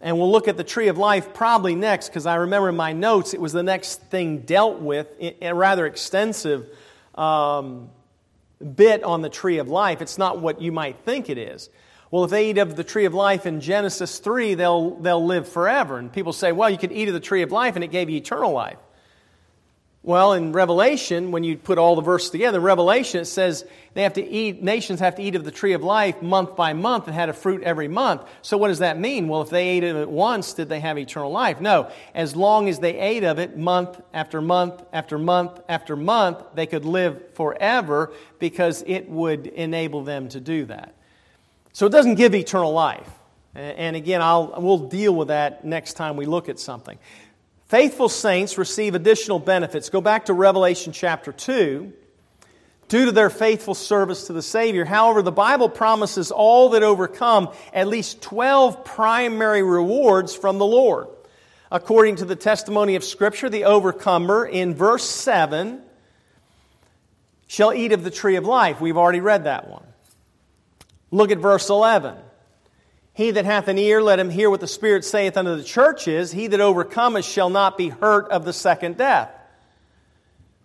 And 0.02 0.18
we'll 0.18 0.32
look 0.32 0.48
at 0.48 0.58
the 0.58 0.64
tree 0.64 0.90
of 0.90 0.98
life 0.98 1.34
probably 1.34 1.74
next 1.74 2.10
because 2.10 2.26
I 2.26 2.36
remember 2.36 2.70
in 2.70 2.76
my 2.76 2.94
notes 2.94 3.34
it 3.34 3.42
was 3.42 3.54
the 3.54 3.64
next 3.64 4.02
thing 4.04 4.40
dealt 4.40 4.80
with 4.80 5.08
a 5.42 5.54
rather 5.54 5.86
extensive 5.88 6.68
um, 7.16 7.90
bit 8.76 9.04
on 9.04 9.22
the 9.22 9.30
tree 9.30 9.58
of 9.58 9.70
life. 9.70 10.02
It's 10.02 10.18
not 10.18 10.40
what 10.40 10.62
you 10.62 10.72
might 10.72 10.98
think 11.00 11.30
it 11.30 11.38
is. 11.38 11.70
Well, 12.12 12.24
if 12.24 12.30
they 12.30 12.52
eat 12.52 12.58
of 12.58 12.76
the 12.76 12.84
tree 12.84 13.06
of 13.06 13.14
life 13.14 13.46
in 13.46 13.60
Genesis 13.60 14.20
3, 14.20 14.54
they'll, 14.54 14.92
they'll 14.96 15.26
live 15.26 15.48
forever. 15.48 15.98
And 15.98 16.12
people 16.12 16.32
say, 16.32 16.52
well, 16.52 16.70
you 16.70 16.78
could 16.78 16.92
eat 16.92 17.08
of 17.08 17.14
the 17.14 17.20
tree 17.20 17.42
of 17.42 17.52
life 17.52 17.76
and 17.76 17.84
it 17.84 17.92
gave 17.92 18.10
you 18.10 18.18
eternal 18.18 18.52
life. 18.52 18.78
Well, 20.08 20.32
in 20.32 20.54
Revelation, 20.54 21.32
when 21.32 21.44
you 21.44 21.58
put 21.58 21.78
all 21.78 21.98
the 21.98 22.02
verses 22.02 22.30
together, 22.30 22.62
Revelation 22.62 23.20
it 23.20 23.26
says 23.26 23.66
they 23.94 24.04
have 24.04 24.14
to 24.14 24.26
eat, 24.26 24.64
nations 24.64 25.02
have 25.02 25.16
to 25.16 25.22
eat 25.22 25.36
of 25.36 25.44
the 25.44 25.52
tree 25.52 25.74
of 25.74 25.84
life 25.84 26.22
month 26.22 26.56
by 26.56 26.72
month 26.72 27.08
and 27.08 27.14
had 27.14 27.28
a 27.28 27.34
fruit 27.34 27.62
every 27.62 27.90
month. 27.90 28.24
So 28.42 28.56
what 28.56 28.70
does 28.70 28.80
that 28.80 28.98
mean? 28.98 29.28
Well, 29.28 29.42
if 29.42 29.50
they 29.50 29.68
ate 29.68 29.84
of 29.84 29.98
it 29.98 30.10
once, 30.10 30.54
did 30.54 30.70
they 30.70 30.80
have 30.80 30.98
eternal 30.98 31.30
life? 31.30 31.60
No. 31.60 31.92
As 32.16 32.38
long 32.38 32.70
as 32.70 32.80
they 32.80 32.98
ate 32.98 33.26
of 33.26 33.38
it 33.38 33.58
month 33.58 34.00
after 34.14 34.40
month 34.40 34.82
after 34.94 35.18
month 35.18 35.60
after 35.68 35.98
month, 35.98 36.42
they 36.54 36.68
could 36.68 36.86
live 36.86 37.34
forever 37.34 38.14
because 38.40 38.86
it 38.88 39.10
would 39.10 39.48
enable 39.48 40.06
them 40.06 40.30
to 40.30 40.40
do 40.40 40.64
that. 40.68 40.96
So 41.74 41.86
it 41.86 41.92
doesn't 41.92 42.16
give 42.16 42.34
eternal 42.34 42.72
life. 42.72 43.10
And 43.54 43.98
again, 43.98 44.22
I'll, 44.22 44.54
we'll 44.58 44.88
deal 44.88 45.14
with 45.14 45.28
that 45.30 45.66
next 45.66 45.94
time 45.94 46.16
we 46.16 46.26
look 46.28 46.48
at 46.48 46.60
something. 46.60 46.98
Faithful 47.68 48.08
saints 48.08 48.58
receive 48.58 48.96
additional 48.96 49.40
benefits. 49.40 49.90
Go 49.90 50.00
back 50.00 50.26
to 50.26 50.34
Revelation 50.34 50.94
chapter 50.94 51.32
2. 51.34 51.94
Due 52.88 53.06
to 53.06 53.12
their 53.12 53.30
faithful 53.30 53.76
service 53.76 54.28
to 54.28 54.34
the 54.34 54.42
Savior. 54.42 54.86
However, 54.86 55.22
the 55.22 55.32
Bible 55.32 55.68
promises 55.68 56.32
all 56.32 56.70
that 56.70 56.84
overcome 56.84 57.50
at 57.74 57.90
least 57.90 58.22
12 58.22 58.86
primary 58.86 59.62
rewards 59.62 60.34
from 60.34 60.58
the 60.58 60.66
Lord. 60.66 61.08
According 61.70 62.18
to 62.18 62.26
the 62.26 62.38
testimony 62.38 62.96
of 62.96 63.04
Scripture, 63.04 63.50
the 63.50 63.66
overcomer 63.66 64.46
in 64.46 64.74
verse 64.74 65.04
7 65.04 65.82
shall 67.48 67.74
eat 67.74 67.92
of 67.92 68.06
the 68.06 68.12
tree 68.12 68.38
of 68.38 68.46
life. 68.46 68.80
We've 68.80 68.96
already 68.96 69.20
read 69.20 69.44
that 69.44 69.70
one. 69.70 69.84
Look 71.12 71.32
at 71.32 71.40
verse 71.40 71.70
11. 71.70 72.16
He 73.18 73.32
that 73.32 73.46
hath 73.46 73.68
an 73.68 73.80
ear, 73.80 74.00
let 74.00 74.20
him 74.20 74.30
hear 74.30 74.48
what 74.48 74.60
the 74.60 74.68
Spirit 74.68 75.04
saith 75.04 75.38
unto 75.38 75.56
the 75.56 75.64
churches. 75.64 76.32
He 76.32 76.46
that 76.46 76.62
overcometh 76.62 77.26
shall 77.26 77.50
not 77.50 77.76
be 77.76 77.90
hurt 77.90 78.30
of 78.30 78.46
the 78.46 78.54
second 78.54 78.96
death. 78.96 79.32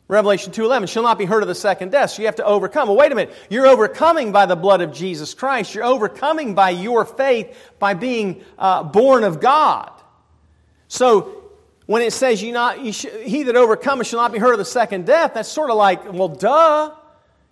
Revelation 0.07 0.53
2:11 0.53 0.87
shall 0.87 1.03
not 1.03 1.17
be 1.17 1.25
hurt 1.25 1.43
of 1.43 1.49
the 1.49 1.55
second 1.55 1.93
death. 1.93 2.11
So 2.11 2.21
you 2.21 2.27
have 2.27 2.37
to 2.37 2.45
overcome. 2.45 2.89
Well, 2.89 2.99
wait 2.99 3.11
a 3.11 3.15
minute. 3.15 3.35
You're 3.49 3.67
overcoming 3.67 4.33
by 4.33 4.45
the 4.45 4.55
blood 4.55 4.83
of 4.83 4.93
Jesus 4.93 5.33
Christ. 5.33 5.75
You're 5.75 5.85
overcoming 5.85 6.55
by 6.55 6.69
your 6.69 7.07
faith, 7.07 7.57
by 7.79 7.95
being 7.95 8.45
uh, 8.59 8.83
born 8.83 9.25
of 9.25 9.41
God. 9.41 9.91
So 10.89 11.45
when 11.87 12.03
it 12.03 12.13
says 12.13 12.43
you 12.43 12.53
not, 12.53 12.85
you 12.85 12.93
sh- 12.93 13.07
he 13.23 13.45
that 13.45 13.57
overcometh 13.57 14.09
shall 14.09 14.21
not 14.21 14.31
be 14.31 14.39
hurt 14.39 14.53
of 14.53 14.59
the 14.59 14.67
second 14.67 15.07
death, 15.07 15.33
that's 15.33 15.49
sort 15.49 15.71
of 15.71 15.79
like, 15.79 16.13
well, 16.13 16.29
duh. 16.29 16.93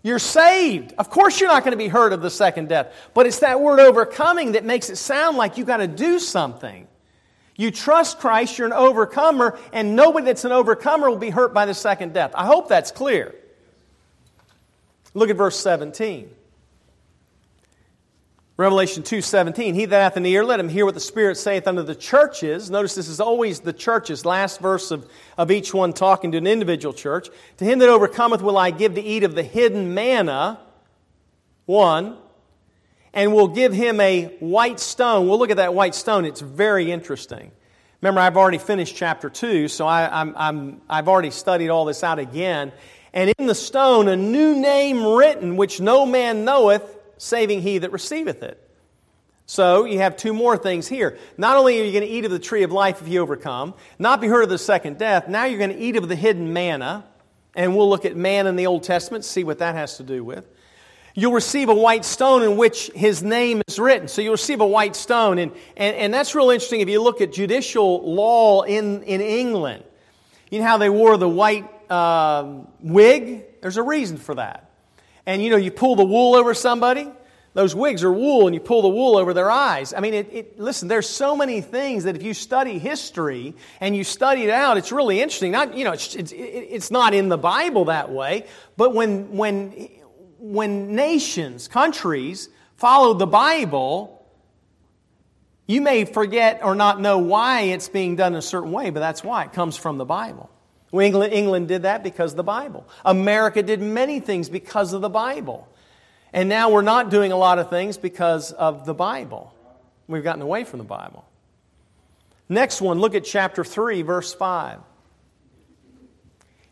You're 0.03 0.19
saved. 0.19 0.95
Of 0.99 1.11
course, 1.11 1.41
you're 1.41 1.51
not 1.51 1.63
going 1.63 1.73
to 1.73 1.79
be 1.79 1.89
hurt 1.89 2.13
of 2.13 2.23
the 2.23 2.31
second 2.31 2.69
death. 2.69 2.95
But 3.13 3.27
it's 3.27 3.41
that 3.41 3.61
word 3.61 3.81
overcoming 3.81 4.53
that 4.53 4.65
makes 4.65 4.89
it 4.89 4.97
sound 4.97 5.37
like 5.37 5.59
you've 5.59 5.67
got 5.67 5.79
to 5.79 5.87
do 5.87 6.19
something. 6.19 6.87
You 7.57 7.71
trust 7.71 8.19
Christ, 8.19 8.57
you're 8.57 8.67
an 8.67 8.73
overcomer, 8.73 9.59
and 9.73 9.95
nobody 9.95 10.25
that's 10.25 10.47
an 10.47 10.53
overcomer 10.53 11.11
will 11.11 11.19
be 11.19 11.29
hurt 11.29 11.53
by 11.53 11.67
the 11.67 11.75
second 11.75 12.15
death. 12.15 12.33
I 12.35 12.47
hope 12.47 12.69
that's 12.69 12.91
clear. 12.91 13.35
Look 15.13 15.29
at 15.29 15.37
verse 15.37 15.61
17. 15.61 16.31
Revelation 18.61 19.03
2:17 19.03 19.75
He 19.75 19.87
that 19.87 20.03
hath 20.03 20.17
an 20.19 20.27
ear 20.27 20.45
let 20.45 20.61
him 20.61 20.69
hear 20.69 20.85
what 20.85 20.93
the 20.93 21.01
Spirit 21.01 21.39
saith 21.39 21.67
unto 21.67 21.83
the 21.83 21.95
churches. 21.95 22.71
Notice 22.71 22.95
this 22.95 23.09
is 23.09 23.19
always 23.19 23.61
the 23.61 23.73
churches, 23.73 24.27
last 24.27 24.61
verse 24.61 24.91
of, 24.91 25.09
of 25.39 25.51
each 25.51 25.73
one 25.73 25.95
talking 25.95 26.31
to 26.33 26.37
an 26.37 26.47
individual 26.47 26.93
church. 26.93 27.31
To 27.57 27.65
him 27.65 27.79
that 27.79 27.89
overcometh 27.89 28.43
will 28.43 28.59
I 28.59 28.71
give 28.71 28.97
to 28.97 29.01
eat 29.01 29.25
of 29.25 29.35
the 29.35 29.43
hidden 29.43 29.95
manna. 29.95 30.61
One 31.65 32.19
and 33.15 33.33
will 33.33 33.49
give 33.49 33.73
him 33.73 33.99
a 33.99 34.27
white 34.41 34.79
stone. 34.79 35.27
We'll 35.27 35.39
look 35.39 35.51
at 35.51 35.57
that 35.57 35.73
white 35.73 35.95
stone. 35.95 36.27
It's 36.27 36.43
very 36.43 36.93
interesting. 36.93 37.53
Remember, 38.03 38.21
I've 38.21 38.37
already 38.37 38.59
finished 38.59 38.95
chapter 38.95 39.31
2, 39.31 39.69
so 39.69 39.87
I, 39.87 40.21
I'm, 40.21 40.35
I'm, 40.37 40.83
I've 40.87 41.09
already 41.09 41.31
studied 41.31 41.71
all 41.71 41.87
this 41.87 42.05
out 42.05 42.19
again. 42.19 42.73
And 43.15 43.33
in 43.39 43.47
the 43.47 43.55
stone, 43.55 44.07
a 44.07 44.17
new 44.17 44.55
name 44.55 45.03
written, 45.03 45.57
which 45.57 45.81
no 45.81 46.05
man 46.05 46.45
knoweth, 46.45 46.99
saving 47.21 47.61
he 47.61 47.79
that 47.79 47.93
receiveth 47.93 48.43
it. 48.43 48.67
So 49.45 49.85
you 49.85 49.99
have 49.99 50.17
two 50.17 50.33
more 50.33 50.57
things 50.57 50.89
here. 50.89 51.19
Not 51.37 51.57
only 51.57 51.81
are 51.81 51.85
you 51.85 51.93
going 51.93 52.05
to 52.05 52.09
eat 52.09 52.25
of 52.25 52.31
the 52.31 52.39
tree 52.39 52.63
of 52.63 52.73
life 52.73 53.03
if 53.03 53.09
you 53.09 53.21
overcome, 53.21 53.75
not 53.99 54.21
be 54.21 54.27
hurt 54.27 54.43
of 54.43 54.49
the 54.49 54.59
second 54.59 54.97
death, 54.97 55.29
now 55.29 55.45
you're 55.45 55.59
going 55.59 55.71
to 55.71 55.79
eat 55.79 55.97
of 55.97 56.09
the 56.09 56.17
hidden 56.17 56.53
manna. 56.53 57.05
And 57.55 57.77
we'll 57.77 57.91
look 57.91 58.05
at 58.05 58.17
man 58.17 58.47
in 58.47 58.57
the 58.57 58.67
Old 58.69 58.85
Testament, 58.85 59.25
see 59.25 59.45
what 59.45 59.59
that 59.59 59.75
has 59.75 59.99
to 59.99 60.03
do 60.03 60.25
with. 60.25 60.47
You'll 61.15 61.33
receive 61.33 61.69
a 61.69 61.75
white 61.75 62.05
stone 62.05 62.43
in 62.43 62.57
which 62.57 62.91
his 62.95 63.23
name 63.23 63.61
is 63.67 63.79
written. 63.79 64.09
So 64.09 64.23
you'll 64.23 64.33
receive 64.33 64.61
a 64.61 64.67
white 64.67 64.97
stone. 64.97 65.39
And, 65.39 65.53
and, 65.77 65.97
and 65.97 66.15
that's 66.15 66.35
real 66.35 66.51
interesting 66.51 66.81
if 66.81 66.89
you 66.89 67.03
look 67.03 67.21
at 67.21 67.33
judicial 67.33 68.15
law 68.15 68.63
in, 68.63 69.03
in 69.03 69.21
England. 69.21 69.85
You 70.51 70.61
know 70.61 70.67
how 70.67 70.79
they 70.79 70.89
wore 70.89 71.17
the 71.17 71.29
white 71.29 71.69
uh, 71.91 72.61
wig? 72.81 73.61
There's 73.61 73.77
a 73.77 73.83
reason 73.83 74.17
for 74.17 74.37
that. 74.37 74.70
And 75.31 75.43
you 75.43 75.51
know, 75.51 75.57
you 75.57 75.71
pull 75.71 75.95
the 75.95 76.05
wool 76.05 76.35
over 76.35 76.55
somebody, 76.55 77.09
those 77.55 77.75
wigs 77.75 78.03
are 78.03 78.13
wool, 78.13 78.47
and 78.47 78.55
you 78.55 78.61
pull 78.61 78.83
the 78.83 78.89
wool 78.89 79.17
over 79.17 79.33
their 79.33 79.51
eyes. 79.51 79.95
I 79.95 80.01
mean, 80.01 80.15
it, 80.15 80.29
it, 80.33 80.59
listen, 80.59 80.89
there's 80.89 81.09
so 81.09 81.37
many 81.37 81.61
things 81.61 82.05
that 82.05 82.17
if 82.17 82.23
you 82.23 82.35
study 82.35 82.79
history 82.79 83.55
and 83.81 83.97
you 83.97 84.03
study 84.03 84.43
it 84.43 84.51
out, 84.51 84.77
it's 84.77 84.91
really 84.91 85.21
interesting. 85.21 85.53
Not, 85.53 85.75
you 85.77 85.85
know, 85.85 85.93
it's, 85.93 86.15
it's, 86.17 86.33
it's 86.35 86.91
not 86.91 87.15
in 87.15 87.29
the 87.29 87.39
Bible 87.39 87.85
that 87.85 88.11
way, 88.11 88.47
but 88.77 88.95
when, 88.95 89.37
when 89.37 89.89
when 90.41 90.97
nations, 90.97 91.69
countries, 91.69 92.49
follow 92.77 93.15
the 93.15 93.27
Bible, 93.27 94.27
you 95.67 95.81
may 95.81 96.07
forget 96.07 96.61
or 96.65 96.75
not 96.75 97.01
know 97.01 97.19
why 97.19 97.63
it's 97.63 97.89
being 97.89 98.17
done 98.17 98.35
a 98.35 98.43
certain 98.43 98.73
way, 98.73 98.91
but 98.91 99.01
that's 99.01 99.23
why. 99.23 99.45
It 99.45 99.53
comes 99.53 99.77
from 99.77 99.99
the 99.99 100.05
Bible. 100.05 100.51
England, 100.93 101.33
England 101.33 101.69
did 101.69 101.83
that 101.83 102.03
because 102.03 102.33
of 102.33 102.37
the 102.37 102.43
Bible. 102.43 102.89
America 103.05 103.63
did 103.63 103.81
many 103.81 104.19
things 104.19 104.49
because 104.49 104.93
of 104.93 105.03
the 105.03 105.09
Bible. 105.09 105.69
And 106.33 106.49
now 106.49 106.71
we're 106.71 106.83
not 106.83 107.11
doing 107.11 107.33
a 107.33 107.37
lot 107.37 107.59
of 107.59 107.71
things 107.71 107.97
because 107.97 108.53
of 108.53 108.87
the 108.87 108.95
Bible. 108.95 109.55
We've 110.09 110.25
gotten 110.25 110.43
away 110.43 110.65
from 110.65 110.79
the 110.79 110.85
Bible. 110.85 111.25
Next 112.49 112.81
one, 112.81 112.99
look 112.99 113.15
at 113.15 113.25
chapter 113.25 113.63
3, 113.63 114.03
verse 114.03 114.35
5. 114.35 114.81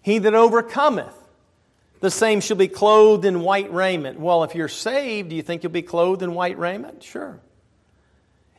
He 0.02 0.18
that 0.18 0.34
overcometh 0.34 1.14
the 2.00 2.10
same 2.10 2.40
shall 2.40 2.56
be 2.56 2.68
clothed 2.68 3.24
in 3.24 3.40
white 3.40 3.72
raiment. 3.72 4.18
Well, 4.18 4.44
if 4.44 4.54
you're 4.54 4.68
saved, 4.68 5.30
do 5.30 5.36
you 5.36 5.42
think 5.42 5.62
you'll 5.62 5.72
be 5.72 5.82
clothed 5.82 6.22
in 6.22 6.34
white 6.34 6.58
raiment? 6.58 7.02
Sure. 7.02 7.40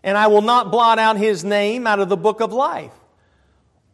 And 0.03 0.17
I 0.17 0.27
will 0.27 0.41
not 0.41 0.71
blot 0.71 0.99
out 0.99 1.17
his 1.17 1.43
name 1.43 1.87
out 1.87 1.99
of 1.99 2.09
the 2.09 2.17
book 2.17 2.41
of 2.41 2.53
life. 2.53 2.93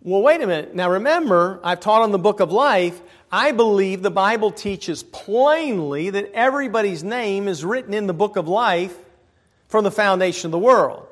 Well, 0.05 0.21
wait 0.21 0.39
a 0.39 0.45
minute. 0.45 0.75
Now 0.75 0.91
remember, 0.91 1.59
I've 1.63 1.79
taught 1.79 2.03
on 2.03 2.12
the 2.12 2.19
book 2.19 2.39
of 2.39 2.51
life. 2.51 3.01
I 3.31 3.51
believe 3.51 4.03
the 4.03 4.12
Bible 4.12 4.51
teaches 4.51 5.01
plainly 5.01 6.12
that 6.12 6.31
everybody's 6.31 7.03
name 7.03 7.47
is 7.47 7.65
written 7.65 7.91
in 7.91 8.05
the 8.05 8.13
book 8.13 8.35
of 8.35 8.47
life 8.47 8.95
from 9.67 9.83
the 9.83 9.89
foundation 9.89 10.50
of 10.50 10.51
the 10.51 10.59
world. 10.59 11.07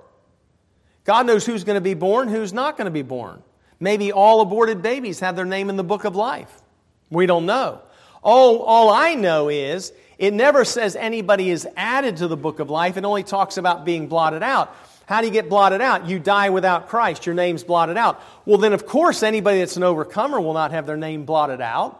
God 1.05 1.25
knows 1.25 1.43
who's 1.43 1.63
going 1.63 1.73
to 1.73 1.81
be 1.81 1.95
born, 1.95 2.27
who's 2.27 2.53
not 2.53 2.77
going 2.77 2.85
to 2.85 2.91
be 2.91 3.01
born. 3.01 3.41
Maybe 3.79 4.11
all 4.11 4.41
aborted 4.41 4.83
babies 4.83 5.21
have 5.21 5.35
their 5.35 5.43
name 5.43 5.71
in 5.71 5.75
the 5.75 5.83
book 5.83 6.03
of 6.03 6.15
life. 6.15 6.61
We 7.09 7.25
don't 7.25 7.47
know. 7.47 7.81
All, 8.21 8.59
all 8.59 8.91
I 8.91 9.15
know 9.15 9.49
is 9.49 9.91
it 10.19 10.35
never 10.35 10.63
says 10.63 10.95
anybody 10.95 11.49
is 11.49 11.67
added 11.75 12.17
to 12.17 12.27
the 12.27 12.37
book 12.37 12.59
of 12.59 12.69
life. 12.69 12.95
It 12.95 13.05
only 13.05 13.23
talks 13.23 13.57
about 13.57 13.85
being 13.85 14.05
blotted 14.05 14.43
out. 14.43 14.75
How 15.05 15.21
do 15.21 15.27
you 15.27 15.33
get 15.33 15.49
blotted 15.49 15.81
out? 15.81 16.07
You 16.07 16.19
die 16.19 16.49
without 16.49 16.87
Christ. 16.87 17.25
Your 17.25 17.35
name's 17.35 17.63
blotted 17.63 17.97
out. 17.97 18.21
Well, 18.45 18.57
then, 18.57 18.73
of 18.73 18.85
course, 18.85 19.21
anybody 19.21 19.59
that's 19.59 19.77
an 19.77 19.83
overcomer 19.83 20.39
will 20.39 20.53
not 20.53 20.71
have 20.71 20.85
their 20.85 20.97
name 20.97 21.25
blotted 21.25 21.61
out. 21.61 21.99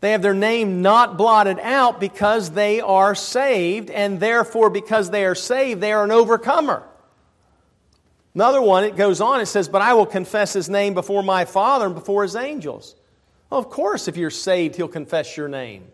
They 0.00 0.12
have 0.12 0.22
their 0.22 0.34
name 0.34 0.80
not 0.80 1.18
blotted 1.18 1.58
out 1.58 2.00
because 2.00 2.50
they 2.50 2.80
are 2.80 3.14
saved, 3.14 3.90
and 3.90 4.18
therefore, 4.18 4.70
because 4.70 5.10
they 5.10 5.26
are 5.26 5.34
saved, 5.34 5.82
they 5.82 5.92
are 5.92 6.04
an 6.04 6.10
overcomer. 6.10 6.82
Another 8.34 8.62
one, 8.62 8.84
it 8.84 8.96
goes 8.96 9.20
on, 9.20 9.40
it 9.40 9.46
says, 9.46 9.68
But 9.68 9.82
I 9.82 9.92
will 9.92 10.06
confess 10.06 10.54
his 10.54 10.70
name 10.70 10.94
before 10.94 11.22
my 11.22 11.44
Father 11.44 11.86
and 11.86 11.94
before 11.94 12.22
his 12.22 12.36
angels. 12.36 12.94
Well, 13.50 13.60
of 13.60 13.68
course, 13.68 14.08
if 14.08 14.16
you're 14.16 14.30
saved, 14.30 14.76
he'll 14.76 14.88
confess 14.88 15.36
your 15.36 15.48
name. 15.48 15.84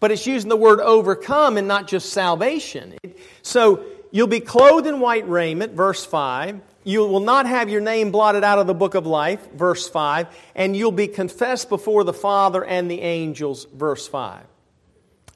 But 0.00 0.10
it's 0.10 0.26
using 0.26 0.48
the 0.48 0.56
word 0.56 0.80
overcome 0.80 1.58
and 1.58 1.68
not 1.68 1.86
just 1.86 2.12
salvation. 2.12 2.96
So 3.42 3.84
you'll 4.12 4.28
be 4.28 4.38
clothed 4.38 4.86
in 4.86 5.00
white 5.00 5.28
raiment, 5.28 5.72
verse 5.72 6.04
5. 6.04 6.60
You 6.84 7.00
will 7.00 7.20
not 7.20 7.46
have 7.46 7.68
your 7.68 7.80
name 7.80 8.12
blotted 8.12 8.44
out 8.44 8.60
of 8.60 8.68
the 8.68 8.74
book 8.74 8.94
of 8.94 9.06
life, 9.06 9.50
verse 9.52 9.88
5. 9.88 10.28
And 10.54 10.76
you'll 10.76 10.92
be 10.92 11.08
confessed 11.08 11.68
before 11.68 12.04
the 12.04 12.12
Father 12.12 12.64
and 12.64 12.88
the 12.88 13.00
angels, 13.00 13.66
verse 13.74 14.06
5. 14.06 14.44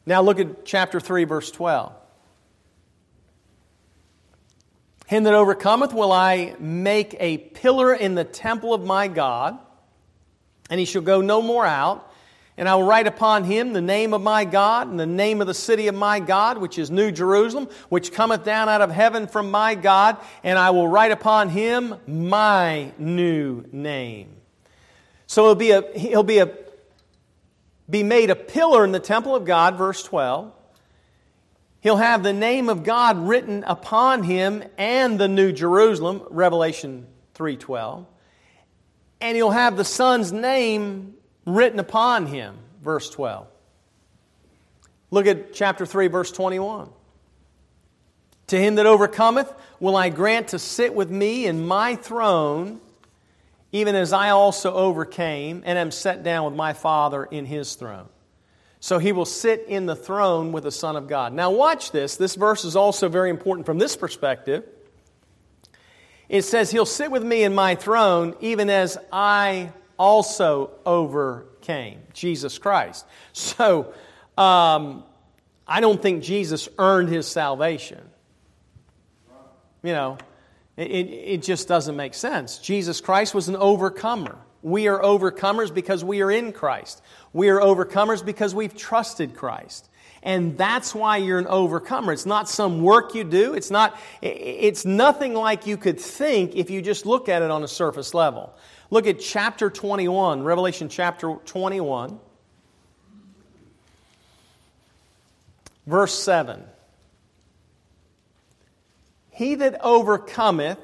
Now 0.06 0.22
look 0.22 0.38
at 0.38 0.64
chapter 0.64 1.00
3, 1.00 1.24
verse 1.24 1.50
12. 1.50 1.92
Him 5.06 5.24
that 5.24 5.34
overcometh 5.34 5.92
will 5.92 6.12
I 6.12 6.54
make 6.58 7.16
a 7.18 7.38
pillar 7.38 7.92
in 7.92 8.14
the 8.14 8.24
temple 8.24 8.72
of 8.72 8.84
my 8.84 9.08
God 9.08 9.58
and 10.68 10.80
he 10.80 10.86
shall 10.86 11.02
go 11.02 11.20
no 11.20 11.42
more 11.42 11.64
out. 11.64 12.12
And 12.58 12.68
I 12.68 12.74
will 12.74 12.84
write 12.84 13.06
upon 13.06 13.44
him 13.44 13.72
the 13.72 13.82
name 13.82 14.14
of 14.14 14.22
my 14.22 14.44
God 14.44 14.88
and 14.88 14.98
the 14.98 15.06
name 15.06 15.40
of 15.40 15.46
the 15.46 15.54
city 15.54 15.88
of 15.88 15.94
my 15.94 16.20
God, 16.20 16.58
which 16.58 16.78
is 16.78 16.90
New 16.90 17.12
Jerusalem, 17.12 17.68
which 17.88 18.12
cometh 18.12 18.44
down 18.44 18.68
out 18.68 18.80
of 18.80 18.90
heaven 18.90 19.26
from 19.26 19.50
my 19.50 19.74
God. 19.74 20.16
And 20.42 20.58
I 20.58 20.70
will 20.70 20.88
write 20.88 21.12
upon 21.12 21.50
him 21.50 21.96
my 22.06 22.92
new 22.98 23.64
name. 23.72 24.36
So 25.26 25.44
he'll 25.44 25.54
be 25.54 25.72
a, 25.72 25.82
he'll 25.98 26.22
be 26.22 26.38
a, 26.38 26.50
be 27.90 28.02
made 28.02 28.30
a 28.30 28.36
pillar 28.36 28.84
in 28.84 28.92
the 28.92 29.00
temple 29.00 29.34
of 29.34 29.44
God, 29.44 29.76
verse 29.76 30.02
12. 30.02 30.52
He'll 31.80 31.96
have 31.96 32.22
the 32.22 32.32
name 32.32 32.68
of 32.68 32.84
God 32.84 33.18
written 33.18 33.64
upon 33.64 34.22
him 34.22 34.64
and 34.78 35.18
the 35.18 35.28
New 35.28 35.52
Jerusalem, 35.52 36.22
Revelation 36.30 37.06
3:12 37.34 38.06
and 39.20 39.36
he'll 39.36 39.50
have 39.50 39.76
the 39.76 39.84
Son's 39.84 40.32
name 40.32 41.14
written 41.46 41.78
upon 41.78 42.26
him. 42.26 42.58
Verse 42.82 43.08
12. 43.08 43.46
Look 45.10 45.26
at 45.26 45.54
chapter 45.54 45.86
3, 45.86 46.08
verse 46.08 46.30
21. 46.32 46.90
To 48.48 48.58
him 48.58 48.74
that 48.76 48.86
overcometh, 48.86 49.52
will 49.80 49.96
I 49.96 50.08
grant 50.08 50.48
to 50.48 50.58
sit 50.58 50.94
with 50.94 51.10
me 51.10 51.46
in 51.46 51.66
my 51.66 51.96
throne, 51.96 52.80
even 53.72 53.94
as 53.94 54.12
I 54.12 54.30
also 54.30 54.74
overcame 54.74 55.62
and 55.64 55.78
am 55.78 55.90
set 55.90 56.22
down 56.22 56.44
with 56.44 56.54
my 56.54 56.72
Father 56.72 57.24
in 57.24 57.44
his 57.44 57.74
throne. 57.74 58.08
So 58.78 58.98
he 58.98 59.12
will 59.12 59.24
sit 59.24 59.64
in 59.66 59.86
the 59.86 59.96
throne 59.96 60.52
with 60.52 60.64
the 60.64 60.70
Son 60.70 60.96
of 60.96 61.08
God. 61.08 61.32
Now, 61.32 61.50
watch 61.50 61.90
this. 61.90 62.16
This 62.16 62.34
verse 62.36 62.64
is 62.64 62.76
also 62.76 63.08
very 63.08 63.30
important 63.30 63.66
from 63.66 63.78
this 63.78 63.96
perspective. 63.96 64.64
It 66.28 66.42
says, 66.42 66.70
He'll 66.70 66.86
sit 66.86 67.10
with 67.10 67.24
me 67.24 67.42
in 67.42 67.54
my 67.54 67.74
throne, 67.74 68.34
even 68.40 68.70
as 68.70 68.98
I 69.12 69.72
also 69.98 70.70
overcame 70.84 72.00
Jesus 72.12 72.58
Christ. 72.58 73.06
So, 73.32 73.92
um, 74.38 75.04
I 75.66 75.80
don't 75.80 76.00
think 76.00 76.22
Jesus 76.22 76.68
earned 76.78 77.08
his 77.08 77.26
salvation. 77.26 78.02
You 79.82 79.92
know, 79.92 80.18
it, 80.76 80.84
it 80.84 81.42
just 81.42 81.68
doesn't 81.68 81.96
make 81.96 82.14
sense. 82.14 82.58
Jesus 82.58 83.00
Christ 83.00 83.34
was 83.34 83.48
an 83.48 83.56
overcomer. 83.56 84.38
We 84.62 84.88
are 84.88 85.00
overcomers 85.00 85.72
because 85.72 86.04
we 86.04 86.22
are 86.22 86.30
in 86.30 86.52
Christ. 86.52 87.02
We 87.32 87.48
are 87.50 87.60
overcomers 87.60 88.24
because 88.24 88.54
we've 88.54 88.76
trusted 88.76 89.36
Christ. 89.36 89.88
And 90.22 90.58
that's 90.58 90.92
why 90.94 91.18
you're 91.18 91.38
an 91.38 91.46
overcomer. 91.46 92.12
It's 92.12 92.26
not 92.26 92.48
some 92.48 92.82
work 92.82 93.14
you 93.14 93.22
do. 93.22 93.54
It's 93.54 93.70
not, 93.70 93.96
it's 94.22 94.84
nothing 94.84 95.34
like 95.34 95.68
you 95.68 95.76
could 95.76 96.00
think 96.00 96.56
if 96.56 96.68
you 96.68 96.82
just 96.82 97.06
look 97.06 97.28
at 97.28 97.42
it 97.42 97.50
on 97.50 97.62
a 97.62 97.68
surface 97.68 98.12
level. 98.12 98.52
Look 98.90 99.06
at 99.06 99.20
chapter 99.20 99.68
21, 99.68 100.44
Revelation 100.44 100.88
chapter 100.88 101.34
21, 101.44 102.20
verse 105.86 106.14
7. 106.16 106.62
He 109.30 109.56
that 109.56 109.80
overcometh 109.82 110.78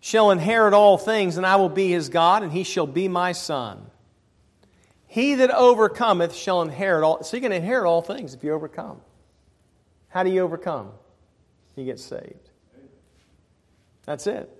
shall 0.00 0.30
inherit 0.30 0.72
all 0.72 0.96
things, 0.96 1.36
and 1.36 1.44
I 1.44 1.56
will 1.56 1.68
be 1.68 1.88
his 1.88 2.08
God, 2.08 2.42
and 2.42 2.50
he 2.50 2.64
shall 2.64 2.86
be 2.86 3.08
my 3.08 3.32
son. 3.32 3.90
He 5.06 5.34
that 5.34 5.50
overcometh 5.50 6.34
shall 6.34 6.62
inherit 6.62 7.04
all. 7.04 7.22
So 7.22 7.36
you 7.36 7.40
can 7.42 7.52
inherit 7.52 7.86
all 7.86 8.02
things 8.02 8.34
if 8.34 8.42
you 8.42 8.52
overcome. 8.52 9.00
How 10.08 10.22
do 10.22 10.30
you 10.30 10.40
overcome? 10.40 10.90
You 11.76 11.84
get 11.84 12.00
saved. 12.00 12.50
That's 14.06 14.26
it. 14.26 14.50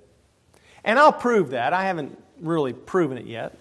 And 0.85 0.99
I'll 0.99 1.12
prove 1.12 1.50
that. 1.50 1.73
I 1.73 1.85
haven't 1.85 2.19
really 2.40 2.73
proven 2.73 3.19
it 3.19 3.26
yet. 3.26 3.57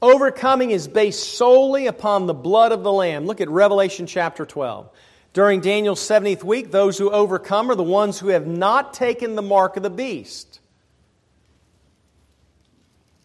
Overcoming 0.00 0.72
is 0.72 0.88
based 0.88 1.36
solely 1.36 1.86
upon 1.86 2.26
the 2.26 2.34
blood 2.34 2.72
of 2.72 2.82
the 2.82 2.92
Lamb. 2.92 3.24
Look 3.24 3.40
at 3.40 3.48
Revelation 3.48 4.06
chapter 4.06 4.44
12. 4.44 4.90
During 5.32 5.60
Daniel's 5.60 6.00
70th 6.00 6.42
week, 6.42 6.72
those 6.72 6.98
who 6.98 7.10
overcome 7.10 7.70
are 7.70 7.76
the 7.76 7.84
ones 7.84 8.18
who 8.18 8.28
have 8.28 8.46
not 8.46 8.94
taken 8.94 9.36
the 9.36 9.42
mark 9.42 9.76
of 9.76 9.84
the 9.84 9.90
beast. 9.90 10.58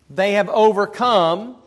They 0.10 0.34
have 0.34 0.50
overcome 0.50 1.58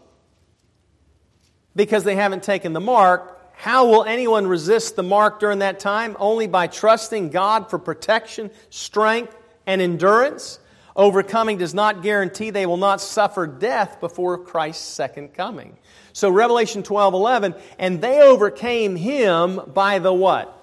because 1.75 2.05
they 2.05 2.15
haven't 2.15 2.45
taken 2.45 2.73
the 2.73 2.81
mark. 2.81 3.37
How 3.55 3.89
will 3.89 4.05
anyone 4.05 4.47
resist 4.47 4.95
the 4.95 5.03
mark 5.03 5.41
during 5.41 5.59
that 5.59 5.81
time? 5.81 6.17
Only 6.21 6.47
by 6.47 6.69
trusting 6.69 7.31
God 7.31 7.69
for 7.69 7.79
protection, 7.81 8.51
strength, 8.71 9.37
and 9.67 9.83
endurance. 9.83 10.60
Overcoming 11.01 11.57
does 11.57 11.73
not 11.73 12.03
guarantee 12.03 12.51
they 12.51 12.67
will 12.67 12.77
not 12.77 13.01
suffer 13.01 13.47
death 13.47 14.01
before 14.01 14.37
Christ's 14.37 14.85
second 14.85 15.33
coming. 15.33 15.79
So 16.13 16.29
Revelation 16.29 16.83
12, 16.83 17.15
11, 17.15 17.55
and 17.79 18.03
they 18.03 18.21
overcame 18.21 18.97
him 18.97 19.63
by 19.73 19.99
the 19.99 20.13
what? 20.13 20.55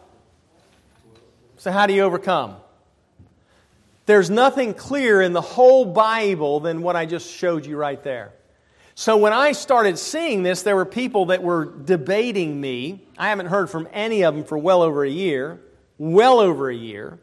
So 1.58 1.72
how 1.72 1.88
do 1.88 1.94
you 1.96 2.04
overcome? 2.04 2.56
There's 4.06 4.30
nothing 4.30 4.76
clear 4.76 5.24
in 5.24 5.34
the 5.34 5.42
whole 5.42 5.86
Bible 5.86 6.60
than 6.60 6.84
what 6.84 6.96
I 6.96 7.08
just 7.08 7.32
showed 7.32 7.66
you 7.66 7.76
right 7.76 8.04
there. 8.04 8.32
So 8.94 9.18
when 9.18 9.34
I 9.34 9.54
started 9.54 9.98
seeing 9.98 10.44
this, 10.44 10.62
there 10.62 10.76
were 10.76 10.86
people 10.86 11.26
that 11.26 11.42
were 11.42 11.66
debating 11.66 12.62
me. 12.62 13.02
I 13.18 13.30
haven't 13.30 13.48
heard 13.48 13.72
from 13.72 13.88
any 13.92 14.24
of 14.24 14.36
them 14.36 14.44
for 14.44 14.60
well 14.60 14.84
over 14.84 15.04
a 15.04 15.10
year. 15.10 15.60
Well 15.98 16.40
over 16.40 16.70
a 16.70 16.76
year. 16.76 17.18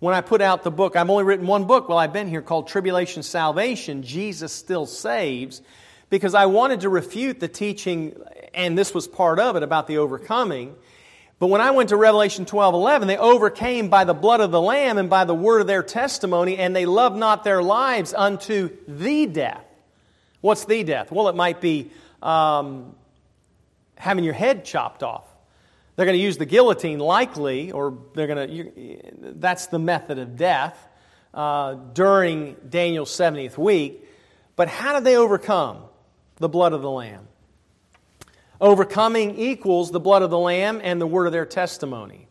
When 0.00 0.14
I 0.14 0.20
put 0.20 0.40
out 0.40 0.64
the 0.64 0.70
book, 0.70 0.96
I've 0.96 1.08
only 1.08 1.24
written 1.24 1.46
one 1.46 1.64
book 1.64 1.88
while 1.88 1.98
I've 1.98 2.12
been 2.12 2.28
here 2.28 2.42
called 2.42 2.66
Tribulation 2.66 3.22
Salvation 3.22 4.02
Jesus 4.02 4.52
Still 4.52 4.86
Saves 4.86 5.62
because 6.10 6.34
I 6.34 6.46
wanted 6.46 6.80
to 6.80 6.88
refute 6.88 7.40
the 7.40 7.48
teaching, 7.48 8.20
and 8.52 8.76
this 8.76 8.92
was 8.92 9.06
part 9.06 9.38
of 9.38 9.56
it, 9.56 9.62
about 9.62 9.86
the 9.86 9.98
overcoming. 9.98 10.74
But 11.38 11.46
when 11.46 11.60
I 11.60 11.70
went 11.70 11.88
to 11.90 11.96
Revelation 11.96 12.44
12 12.44 12.74
11, 12.74 13.08
they 13.08 13.16
overcame 13.16 13.88
by 13.88 14.04
the 14.04 14.14
blood 14.14 14.40
of 14.40 14.50
the 14.50 14.60
Lamb 14.60 14.98
and 14.98 15.08
by 15.08 15.24
the 15.24 15.34
word 15.34 15.60
of 15.60 15.66
their 15.66 15.82
testimony, 15.82 16.58
and 16.58 16.74
they 16.74 16.86
loved 16.86 17.16
not 17.16 17.44
their 17.44 17.62
lives 17.62 18.12
unto 18.14 18.70
the 18.86 19.26
death. 19.26 19.64
What's 20.40 20.64
the 20.64 20.84
death? 20.84 21.10
Well, 21.10 21.28
it 21.28 21.36
might 21.36 21.60
be 21.60 21.90
um, 22.22 22.94
having 23.96 24.24
your 24.24 24.34
head 24.34 24.64
chopped 24.64 25.02
off. 25.02 25.24
They're 25.96 26.06
going 26.06 26.18
to 26.18 26.22
use 26.22 26.38
the 26.38 26.46
guillotine, 26.46 26.98
likely, 26.98 27.70
or 27.72 27.96
they're 28.14 28.26
going 28.26 28.48
to, 28.48 29.32
that's 29.36 29.66
the 29.66 29.78
method 29.78 30.18
of 30.18 30.36
death 30.36 30.88
uh, 31.32 31.74
during 31.74 32.56
Daniel's 32.68 33.10
70th 33.10 33.56
week. 33.56 34.08
But 34.56 34.68
how 34.68 34.94
did 34.94 35.04
they 35.04 35.16
overcome? 35.16 35.84
the 36.36 36.48
blood 36.48 36.72
of 36.72 36.82
the 36.82 36.90
Lamb. 36.90 37.28
Overcoming 38.60 39.38
equals 39.38 39.90
the 39.90 40.00
blood 40.00 40.22
of 40.22 40.30
the 40.30 40.38
Lamb 40.38 40.80
and 40.82 41.00
the 41.00 41.06
word 41.06 41.26
of 41.26 41.32
their 41.32 41.46
testimony. 41.46 42.28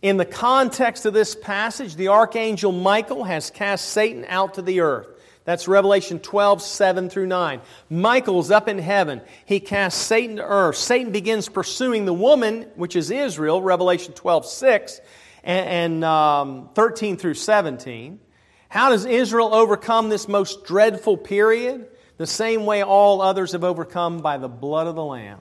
In 0.00 0.16
the 0.16 0.24
context 0.24 1.06
of 1.06 1.14
this 1.14 1.34
passage, 1.34 1.94
the 1.94 2.08
archangel 2.08 2.72
Michael 2.72 3.24
has 3.24 3.50
cast 3.50 3.90
Satan 3.90 4.24
out 4.28 4.54
to 4.54 4.62
the 4.62 4.80
earth. 4.80 5.11
That's 5.44 5.66
Revelation 5.66 6.20
12, 6.20 6.62
7 6.62 7.10
through 7.10 7.26
9. 7.26 7.60
Michael's 7.90 8.50
up 8.50 8.68
in 8.68 8.78
heaven. 8.78 9.20
He 9.44 9.58
casts 9.58 10.00
Satan 10.00 10.36
to 10.36 10.44
earth. 10.44 10.76
Satan 10.76 11.12
begins 11.12 11.48
pursuing 11.48 12.04
the 12.04 12.12
woman, 12.12 12.66
which 12.76 12.94
is 12.94 13.10
Israel, 13.10 13.60
Revelation 13.60 14.12
12, 14.12 14.46
6, 14.46 15.00
and, 15.42 15.68
and 15.68 16.04
um, 16.04 16.70
13 16.74 17.16
through 17.16 17.34
17. 17.34 18.20
How 18.68 18.90
does 18.90 19.04
Israel 19.04 19.52
overcome 19.52 20.08
this 20.08 20.28
most 20.28 20.64
dreadful 20.64 21.16
period? 21.16 21.88
The 22.18 22.26
same 22.26 22.64
way 22.64 22.84
all 22.84 23.20
others 23.20 23.52
have 23.52 23.64
overcome 23.64 24.20
by 24.20 24.38
the 24.38 24.48
blood 24.48 24.86
of 24.86 24.94
the 24.94 25.04
Lamb. 25.04 25.40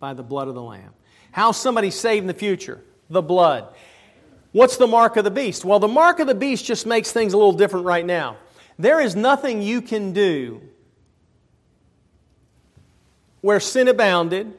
By 0.00 0.14
the 0.14 0.24
blood 0.24 0.48
of 0.48 0.54
the 0.54 0.62
Lamb. 0.62 0.92
How 1.30 1.52
somebody 1.52 1.92
saved 1.92 2.24
in 2.24 2.26
the 2.26 2.34
future? 2.34 2.82
The 3.08 3.22
blood. 3.22 3.72
What's 4.52 4.76
the 4.76 4.88
mark 4.88 5.16
of 5.16 5.22
the 5.22 5.30
beast? 5.30 5.64
Well, 5.64 5.78
the 5.78 5.88
mark 5.88 6.18
of 6.18 6.26
the 6.26 6.34
beast 6.34 6.64
just 6.64 6.84
makes 6.84 7.12
things 7.12 7.32
a 7.32 7.36
little 7.36 7.52
different 7.52 7.86
right 7.86 8.04
now. 8.04 8.36
There 8.80 8.98
is 8.98 9.14
nothing 9.14 9.60
you 9.60 9.82
can 9.82 10.14
do 10.14 10.62
where 13.42 13.60
sin 13.60 13.88
abounded, 13.88 14.54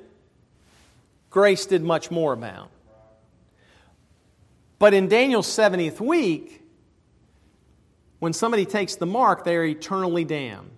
grace 1.32 1.66
did 1.66 1.82
much 1.82 2.12
more 2.12 2.34
abound. 2.34 2.70
But 4.78 4.94
in 4.94 5.08
Daniel's 5.08 5.48
70th 5.48 6.00
week, 6.00 6.62
when 8.20 8.34
somebody 8.34 8.68
takes 8.68 8.96
the 8.96 9.08
mark, 9.08 9.44
they 9.44 9.56
are 9.56 9.64
eternally 9.64 10.24
damned. 10.24 10.70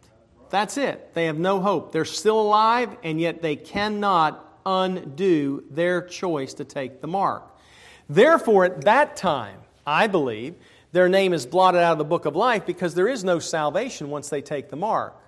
That's 0.49 0.77
it. 0.77 1.13
They 1.13 1.25
have 1.25 1.37
no 1.37 1.59
hope. 1.59 1.91
They're 1.91 2.05
still 2.05 2.39
alive, 2.39 2.95
and 3.03 3.19
yet 3.19 3.41
they 3.41 3.57
cannot 3.57 4.61
undo 4.65 5.65
their 5.69 6.01
choice 6.01 6.53
to 6.53 6.63
take 6.63 7.01
the 7.01 7.07
mark. 7.07 7.43
Therefore, 8.07 8.63
at 8.63 8.85
that 8.85 9.17
time, 9.17 9.59
I 9.85 10.07
believe, 10.07 10.55
their 10.93 11.09
name 11.09 11.33
is 11.33 11.45
blotted 11.45 11.79
out 11.79 11.93
of 11.93 11.97
the 11.97 12.05
book 12.05 12.25
of 12.25 12.35
life 12.35 12.65
because 12.65 12.93
there 12.93 13.07
is 13.07 13.23
no 13.23 13.39
salvation 13.39 14.09
once 14.09 14.29
they 14.29 14.41
take 14.41 14.69
the 14.69 14.75
mark. 14.75 15.19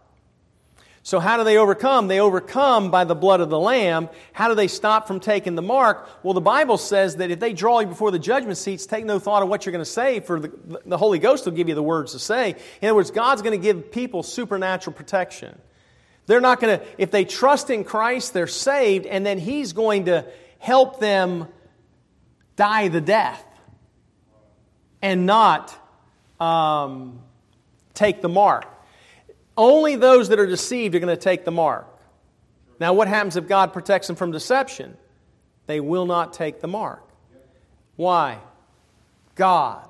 So, 1.02 1.20
how 1.20 1.38
do 1.38 1.44
they 1.44 1.58
overcome? 1.58 2.08
They 2.08 2.20
overcome 2.20 2.90
by 2.90 3.04
the 3.04 3.14
blood 3.14 3.40
of 3.40 3.50
the 3.50 3.60
Lamb. 3.60 4.10
How 4.32 4.48
do 4.48 4.56
they 4.56 4.68
stop 4.68 5.08
from 5.08 5.20
taking 5.20 5.54
the 5.54 5.62
mark? 5.62 6.08
Well, 6.24 6.34
the 6.34 6.42
Bible 6.42 6.78
says 6.78 7.18
that 7.18 7.30
if 7.30 7.40
they 7.40 7.54
draw 7.54 7.80
you 7.80 7.88
before 7.88 8.10
the 8.10 8.20
judgment 8.20 8.58
seats, 8.58 8.86
take 8.86 9.06
no 9.06 9.20
thought 9.20 9.44
of 9.44 9.50
what 9.50 9.66
you're 9.66 9.72
going 9.72 9.86
to 9.86 9.90
say, 9.90 10.20
for 10.20 10.40
the, 10.40 10.82
the 10.86 10.98
Holy 10.98 11.20
Ghost 11.20 11.46
will 11.46 11.54
give 11.54 11.70
you 11.70 11.76
the 11.76 11.84
words 11.84 12.14
to 12.14 12.20
say. 12.20 12.56
In 12.82 12.90
other 12.90 12.96
words, 12.96 13.12
God's 13.12 13.42
going 13.44 13.60
to 13.60 13.64
give 13.64 13.92
people 13.92 14.24
supernatural 14.24 14.96
protection. 14.96 15.56
They're 16.28 16.42
not 16.42 16.60
going 16.60 16.80
to, 16.80 16.86
if 16.98 17.12
they 17.12 17.26
trust 17.26 17.70
in 17.70 17.84
Christ, 17.84 18.34
they're 18.34 18.48
saved, 18.48 19.06
and 19.06 19.24
then 19.26 19.38
He's 19.38 19.74
going 19.74 20.06
to 20.06 20.26
help 20.58 21.00
them 21.00 21.48
die 22.56 22.88
the 22.88 23.02
death 23.02 23.44
and 25.06 25.28
not 25.28 25.78
um, 26.40 27.20
take 27.94 28.24
the 28.24 28.28
mark. 28.28 28.66
Only 29.56 29.98
those 29.98 30.30
that 30.30 30.40
are 30.40 30.48
deceived 30.48 30.96
are 30.96 31.00
going 31.00 31.16
to 31.16 31.22
take 31.22 31.46
the 31.46 31.52
mark. 31.52 31.88
Now, 32.80 32.94
what 32.94 33.08
happens 33.08 33.38
if 33.38 33.48
God 33.48 33.72
protects 33.72 34.08
them 34.08 34.16
from 34.16 34.32
deception? 34.32 34.98
They 35.68 35.80
will 35.80 36.08
not 36.08 36.34
take 36.34 36.60
the 36.60 36.68
mark. 36.68 37.04
Why? 37.98 38.40
God. 39.36 39.88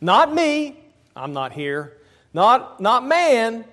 Not 0.00 0.32
me. 0.34 0.78
I'm 1.14 1.34
not 1.34 1.52
here. 1.52 1.98
Not, 2.32 2.80
not 2.80 3.06
man. 3.06 3.66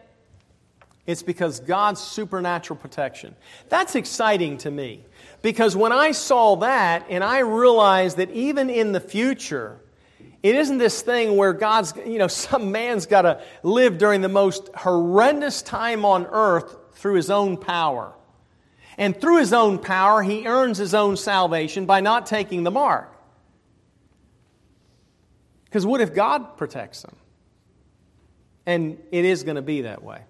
It's 1.07 1.23
because 1.23 1.61
God's 1.61 2.01
supernatural 2.01 2.77
protection. 2.77 3.33
That's 3.69 3.95
exciting 3.95 4.57
to 4.59 4.71
me 4.71 5.05
because 5.41 5.73
when 5.73 5.93
I 5.93 6.11
saw 6.11 6.57
that 6.57 7.05
and 7.09 7.23
I 7.23 7.39
realized 7.39 8.17
that 8.17 8.29
even 8.31 8.69
in 8.69 8.91
the 8.91 8.99
future, 8.99 9.79
it 10.43 10.55
isn't 10.55 10.77
this 10.77 11.01
thing 11.01 11.37
where 11.37 11.53
God's, 11.53 11.93
you 12.05 12.17
know, 12.17 12.27
some 12.27 12.71
man's 12.71 13.05
got 13.05 13.23
to 13.23 13.41
live 13.63 13.97
during 13.97 14.21
the 14.21 14.29
most 14.29 14.69
horrendous 14.75 15.61
time 15.61 16.05
on 16.05 16.27
earth 16.29 16.75
through 16.95 17.15
his 17.15 17.31
own 17.31 17.57
power. 17.57 18.13
And 18.97 19.19
through 19.19 19.39
his 19.39 19.53
own 19.53 19.79
power, 19.79 20.21
he 20.21 20.45
earns 20.45 20.77
his 20.77 20.93
own 20.93 21.17
salvation 21.17 21.87
by 21.87 22.01
not 22.01 22.27
taking 22.27 22.63
the 22.63 22.69
mark. 22.69 23.09
Because 25.65 25.83
what 25.83 26.01
if 26.01 26.13
God 26.13 26.57
protects 26.57 27.03
him? 27.03 27.15
And 28.67 29.01
it 29.11 29.25
is 29.25 29.43
going 29.43 29.55
to 29.55 29.63
be 29.63 29.81
that 29.81 30.03
way. 30.03 30.21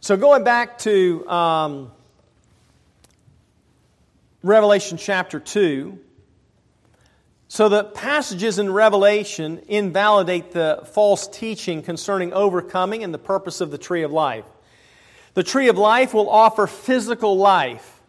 So, 0.00 0.16
going 0.16 0.44
back 0.44 0.78
to 0.78 1.28
um, 1.28 1.92
Revelation 4.42 4.96
chapter 4.96 5.38
2, 5.38 5.98
so 7.56 7.70
the 7.70 7.84
passages 7.84 8.58
in 8.58 8.70
Revelation 8.70 9.62
invalidate 9.66 10.52
the 10.52 10.82
false 10.92 11.26
teaching 11.26 11.80
concerning 11.80 12.34
overcoming 12.34 13.02
and 13.02 13.14
the 13.14 13.18
purpose 13.18 13.62
of 13.62 13.70
the 13.70 13.78
tree 13.78 14.02
of 14.02 14.12
life. 14.12 14.44
The 15.32 15.42
tree 15.42 15.70
of 15.70 15.78
life 15.78 16.12
will 16.12 16.28
offer 16.28 16.66
physical 16.66 17.38
life. 17.38 18.02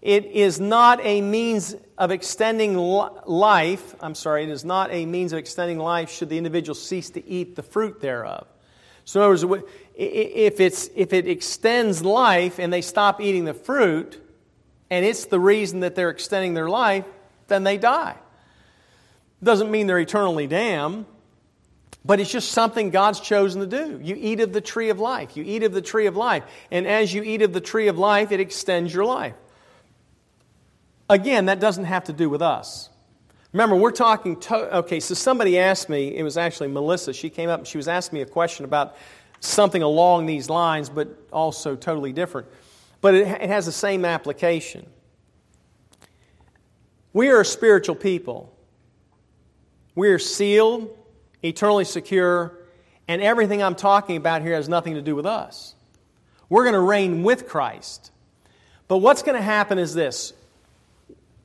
It 0.00 0.26
is 0.26 0.60
not 0.60 1.00
a 1.02 1.20
means 1.20 1.74
of 1.98 2.12
extending 2.12 2.76
life. 2.76 3.96
I'm 3.98 4.14
sorry, 4.14 4.44
it 4.44 4.50
is 4.50 4.64
not 4.64 4.92
a 4.92 5.04
means 5.04 5.32
of 5.32 5.40
extending 5.40 5.80
life 5.80 6.08
should 6.08 6.28
the 6.28 6.38
individual 6.38 6.76
cease 6.76 7.10
to 7.10 7.26
eat 7.26 7.56
the 7.56 7.64
fruit 7.64 8.00
thereof. 8.00 8.46
So, 9.04 9.18
in 9.18 9.36
other 9.36 9.46
words, 9.48 9.64
if, 9.96 10.60
it's, 10.60 10.88
if 10.94 11.12
it 11.12 11.26
extends 11.26 12.04
life 12.04 12.60
and 12.60 12.72
they 12.72 12.82
stop 12.82 13.20
eating 13.20 13.46
the 13.46 13.54
fruit, 13.54 14.24
and 14.90 15.04
it's 15.04 15.24
the 15.24 15.40
reason 15.40 15.80
that 15.80 15.96
they're 15.96 16.10
extending 16.10 16.54
their 16.54 16.68
life, 16.68 17.04
then 17.48 17.64
they 17.64 17.78
die. 17.78 18.16
Doesn't 19.42 19.70
mean 19.70 19.86
they're 19.86 19.98
eternally 19.98 20.46
damned. 20.46 21.06
But 22.04 22.18
it's 22.18 22.30
just 22.30 22.50
something 22.50 22.90
God's 22.90 23.20
chosen 23.20 23.60
to 23.60 23.66
do. 23.66 24.00
You 24.02 24.16
eat 24.18 24.40
of 24.40 24.52
the 24.52 24.60
tree 24.60 24.90
of 24.90 24.98
life. 24.98 25.36
You 25.36 25.44
eat 25.44 25.62
of 25.62 25.72
the 25.72 25.82
tree 25.82 26.06
of 26.06 26.16
life. 26.16 26.42
And 26.70 26.86
as 26.86 27.14
you 27.14 27.22
eat 27.22 27.42
of 27.42 27.52
the 27.52 27.60
tree 27.60 27.86
of 27.86 27.96
life, 27.96 28.32
it 28.32 28.40
extends 28.40 28.92
your 28.92 29.04
life. 29.04 29.34
Again, 31.08 31.46
that 31.46 31.60
doesn't 31.60 31.84
have 31.84 32.04
to 32.04 32.12
do 32.12 32.28
with 32.28 32.42
us. 32.42 32.88
Remember, 33.52 33.76
we're 33.76 33.92
talking. 33.92 34.40
To- 34.40 34.78
okay, 34.78 34.98
so 34.98 35.14
somebody 35.14 35.58
asked 35.58 35.88
me, 35.88 36.16
it 36.16 36.22
was 36.22 36.36
actually 36.36 36.68
Melissa. 36.68 37.12
She 37.12 37.30
came 37.30 37.50
up 37.50 37.60
and 37.60 37.68
she 37.68 37.76
was 37.76 37.86
asking 37.86 38.16
me 38.16 38.22
a 38.22 38.26
question 38.26 38.64
about 38.64 38.96
something 39.38 39.82
along 39.82 40.26
these 40.26 40.48
lines, 40.48 40.88
but 40.88 41.08
also 41.32 41.76
totally 41.76 42.12
different. 42.12 42.48
But 43.00 43.14
it, 43.14 43.28
it 43.28 43.48
has 43.48 43.66
the 43.66 43.72
same 43.72 44.04
application. 44.04 44.86
We 47.12 47.28
are 47.28 47.42
a 47.42 47.44
spiritual 47.44 47.94
people. 47.94 48.52
We 49.94 50.08
are 50.10 50.18
sealed 50.18 50.96
eternally 51.42 51.84
secure, 51.84 52.56
and 53.08 53.20
everything 53.20 53.62
I'm 53.62 53.74
talking 53.74 54.16
about 54.16 54.42
here 54.42 54.54
has 54.54 54.68
nothing 54.68 54.94
to 54.94 55.02
do 55.02 55.14
with 55.14 55.26
us. 55.26 55.74
We're 56.48 56.64
going 56.64 56.74
to 56.74 56.80
reign 56.80 57.22
with 57.22 57.48
Christ. 57.48 58.10
But 58.88 58.98
what's 58.98 59.22
going 59.22 59.36
to 59.36 59.42
happen 59.42 59.78
is 59.78 59.94
this 59.94 60.32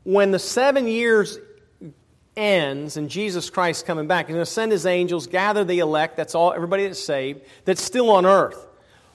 when 0.04 0.32
the 0.32 0.40
seven 0.40 0.88
years 0.88 1.40
ends 2.36 2.96
and 2.98 3.10
Jesus 3.10 3.50
Christ 3.50 3.86
coming 3.86 4.08
back, 4.08 4.28
he's 4.28 4.36
going 4.36 4.46
to 4.46 4.52
send 4.52 4.72
his 4.72 4.86
angels, 4.86 5.28
gather 5.28 5.64
the 5.64 5.80
elect, 5.80 6.16
that's 6.16 6.36
all 6.36 6.54
everybody 6.54 6.86
that's 6.86 7.04
saved, 7.04 7.42
that's 7.66 7.82
still 7.82 8.10
on 8.12 8.26
earth. 8.26 8.68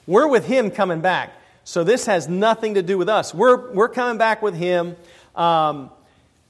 We're 0.05 0.27
with 0.27 0.45
him 0.45 0.69
coming 0.69 1.01
back. 1.01 1.31
So 1.63 1.83
this 1.83 2.05
has 2.05 2.27
nothing 2.27 2.73
to 2.73 2.83
do 2.83 2.97
with 2.97 3.07
us. 3.07 3.33
We're, 3.33 3.71
we're 3.71 3.89
coming 3.89 4.17
back 4.17 4.41
with 4.41 4.53
him. 4.53 4.97
Um, 5.35 5.89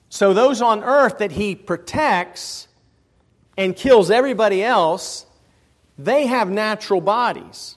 so 0.09 0.33
those 0.33 0.61
on 0.61 0.83
earth 0.83 1.19
that 1.19 1.31
he 1.31 1.55
protects 1.55 2.67
and 3.57 3.75
kills 3.75 4.11
everybody 4.11 4.63
else, 4.63 5.25
they 5.97 6.27
have 6.27 6.49
natural 6.49 7.01
bodies. 7.01 7.75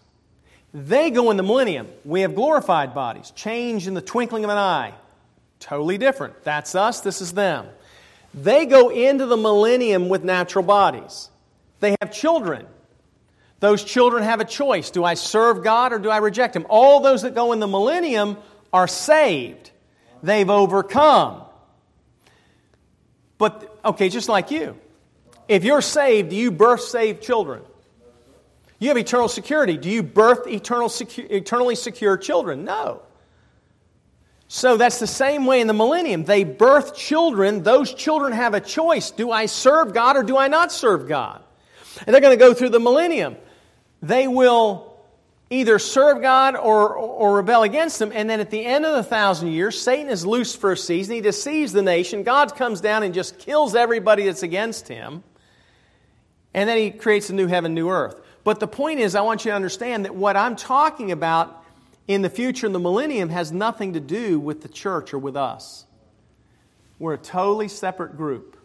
They 0.73 1.11
go 1.11 1.31
in 1.31 1.37
the 1.37 1.43
millennium. 1.43 1.89
We 2.05 2.23
have 2.23 2.35
glorified 2.35 2.95
bodies, 2.95 3.31
change 3.33 3.87
in 3.87 3.95
the 3.95 4.03
twinkling 4.03 4.45
of 4.45 4.51
an 4.51 4.59
eye. 4.59 4.95
Totally 5.59 5.99
different. 5.99 6.45
That's 6.45 6.75
us, 6.75 7.01
this 7.01 7.21
is 7.21 7.33
them. 7.33 7.67
They 8.35 8.67
go 8.67 8.91
into 8.91 9.27
the 9.27 9.37
millennium 9.37 10.09
with 10.09 10.23
natural 10.23 10.65
bodies. 10.65 11.31
They 11.81 11.97
have 12.01 12.13
children. 12.13 12.67
Those 13.61 13.83
children 13.83 14.23
have 14.23 14.41
a 14.41 14.45
choice. 14.45 14.91
Do 14.91 15.03
I 15.03 15.15
serve 15.15 15.65
God 15.65 15.95
or 15.95 15.99
do 15.99 16.11
I 16.11 16.19
reject 16.19 16.55
Him? 16.55 16.67
All 16.69 17.01
those 17.01 17.23
that 17.23 17.35
go 17.35 17.53
in 17.53 17.61
the 17.61 17.67
millennium 17.67 18.37
are 18.73 18.87
saved. 18.87 19.71
They've 20.23 20.49
overcome. 20.49 21.43
But, 23.39 23.79
okay, 23.85 24.11
just 24.11 24.29
like 24.29 24.51
you. 24.51 24.77
If 25.49 25.65
you're 25.65 25.83
saved, 25.83 26.31
do 26.31 26.37
you 26.37 26.51
birth 26.51 26.83
saved 26.83 27.23
children? 27.23 27.63
You 28.79 28.89
have 28.89 28.99
eternal 28.99 29.29
security. 29.29 29.77
Do 29.77 29.89
you 29.89 30.03
birth 30.03 30.47
eternal 30.47 30.89
secu- 30.89 31.31
eternally 31.31 31.77
secure 31.77 32.17
children? 32.17 32.65
No. 32.65 33.03
So 34.49 34.77
that's 34.77 34.99
the 34.99 35.07
same 35.07 35.47
way 35.47 35.61
in 35.61 35.67
the 35.67 35.73
millennium. 35.73 36.25
They 36.25 36.45
birth 36.45 36.95
children. 36.95 37.63
Those 37.63 37.93
children 37.93 38.33
have 38.33 38.55
a 38.55 38.61
choice. 38.61 39.11
Do 39.11 39.31
I 39.31 39.47
serve 39.47 39.93
God 39.93 40.17
or 40.17 40.23
do 40.23 40.37
I 40.37 40.49
not 40.49 40.73
serve 40.73 41.09
God? 41.09 41.43
And 42.07 42.13
they're 42.13 42.21
going 42.21 42.39
to 42.39 42.45
go 42.45 42.55
through 42.55 42.69
the 42.69 42.81
millennium. 42.81 43.37
They 44.03 44.29
will 44.29 44.95
either 45.49 45.79
serve 45.79 46.21
God 46.21 46.55
or, 46.55 46.95
or 46.95 47.37
rebel 47.37 47.63
against 47.63 48.01
Him. 48.01 48.13
And 48.15 48.29
then 48.29 48.41
at 48.41 48.51
the 48.51 48.65
end 48.65 48.85
of 48.85 48.95
the 48.95 49.03
thousand 49.03 49.49
years, 49.49 49.81
Satan 49.81 50.11
is 50.11 50.27
loose 50.27 50.55
for 50.55 50.73
a 50.73 50.77
season. 50.77 51.15
He 51.15 51.21
deceives 51.21 51.73
the 51.73 51.83
nation. 51.83 52.23
God 52.23 52.55
comes 52.55 52.81
down 52.81 53.03
and 53.03 53.15
just 53.15 53.39
kills 53.39 53.75
everybody 53.75 54.27
that's 54.27 54.43
against 54.43 54.87
Him. 54.87 55.25
And 56.57 56.69
then 56.69 56.79
he 56.79 56.91
creates 56.91 57.29
a 57.29 57.35
new 57.35 57.47
heaven, 57.47 57.75
new 57.75 57.91
earth. 57.91 58.19
But 58.43 58.61
the 58.61 58.67
point 58.67 58.99
is, 58.99 59.15
I 59.15 59.21
want 59.21 59.45
you 59.45 59.51
to 59.51 59.55
understand 59.55 60.07
that 60.07 60.15
what 60.15 60.37
I'm 60.37 60.57
talking 60.57 61.13
about 61.13 61.63
in 62.09 62.23
the 62.23 62.31
future 62.31 62.67
in 62.67 62.73
the 62.73 62.81
millennium 62.81 63.29
has 63.29 63.53
nothing 63.53 63.93
to 63.93 64.01
do 64.01 64.41
with 64.41 64.63
the 64.63 64.69
church 64.69 65.13
or 65.13 65.19
with 65.19 65.37
us. 65.37 65.85
We're 66.99 67.13
a 67.13 67.19
totally 67.19 67.69
separate 67.69 68.17
group. 68.17 68.57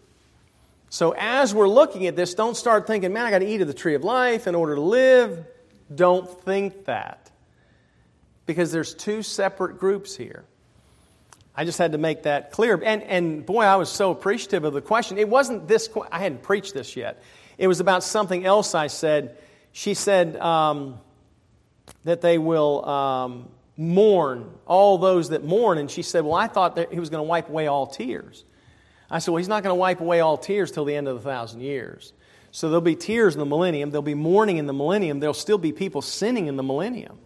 So 0.89 1.13
as 1.17 1.53
we're 1.53 1.67
looking 1.67 2.07
at 2.07 2.15
this, 2.15 2.33
don't 2.33 2.55
start 2.55 2.87
thinking, 2.87 3.11
man, 3.11 3.25
I 3.25 3.29
got 3.31 3.39
to 3.39 3.47
eat 3.47 3.59
of 3.59 3.67
the 3.67 3.73
tree 3.73 3.95
of 3.95 4.03
life 4.05 4.47
in 4.47 4.55
order 4.55 4.75
to 4.75 4.81
live. 4.81 5.45
Don't 5.93 6.29
think 6.43 6.85
that. 6.85 7.29
Because 8.45 8.71
there's 8.71 8.93
two 8.93 9.21
separate 9.21 9.79
groups 9.79 10.15
here. 10.15 10.45
I 11.55 11.65
just 11.65 11.77
had 11.77 11.91
to 11.91 11.97
make 11.97 12.23
that 12.23 12.51
clear. 12.51 12.81
And, 12.81 13.03
and 13.03 13.45
boy, 13.45 13.63
I 13.63 13.75
was 13.75 13.89
so 13.89 14.11
appreciative 14.11 14.63
of 14.63 14.73
the 14.73 14.81
question. 14.81 15.17
It 15.17 15.27
wasn't 15.27 15.67
this, 15.67 15.89
I 16.09 16.19
hadn't 16.19 16.43
preached 16.43 16.73
this 16.73 16.95
yet. 16.95 17.21
It 17.61 17.67
was 17.67 17.79
about 17.79 18.03
something 18.03 18.43
else 18.43 18.73
I 18.73 18.87
said. 18.87 19.37
She 19.71 19.93
said 19.93 20.35
um, 20.37 20.99
that 22.05 22.19
they 22.21 22.39
will 22.39 22.83
um, 22.89 23.49
mourn, 23.77 24.49
all 24.65 24.97
those 24.97 25.29
that 25.29 25.43
mourn. 25.43 25.77
And 25.77 25.89
she 25.89 26.01
said, 26.01 26.25
Well, 26.25 26.33
I 26.33 26.47
thought 26.47 26.77
that 26.77 26.91
he 26.91 26.99
was 26.99 27.11
going 27.11 27.19
to 27.19 27.29
wipe 27.29 27.49
away 27.49 27.67
all 27.67 27.85
tears. 27.85 28.45
I 29.11 29.19
said, 29.19 29.29
Well, 29.29 29.37
he's 29.37 29.47
not 29.47 29.61
going 29.61 29.69
to 29.69 29.79
wipe 29.79 30.01
away 30.01 30.21
all 30.21 30.37
tears 30.37 30.71
till 30.71 30.85
the 30.85 30.95
end 30.95 31.07
of 31.07 31.15
the 31.17 31.21
thousand 31.21 31.61
years. 31.61 32.13
So 32.49 32.67
there'll 32.67 32.81
be 32.81 32.95
tears 32.95 33.35
in 33.35 33.39
the 33.39 33.45
millennium, 33.45 33.91
there'll 33.91 34.01
be 34.01 34.15
mourning 34.15 34.57
in 34.57 34.65
the 34.65 34.73
millennium, 34.73 35.19
there'll 35.19 35.35
still 35.35 35.59
be 35.59 35.71
people 35.71 36.01
sinning 36.01 36.47
in 36.47 36.55
the 36.55 36.63
millennium. 36.63 37.19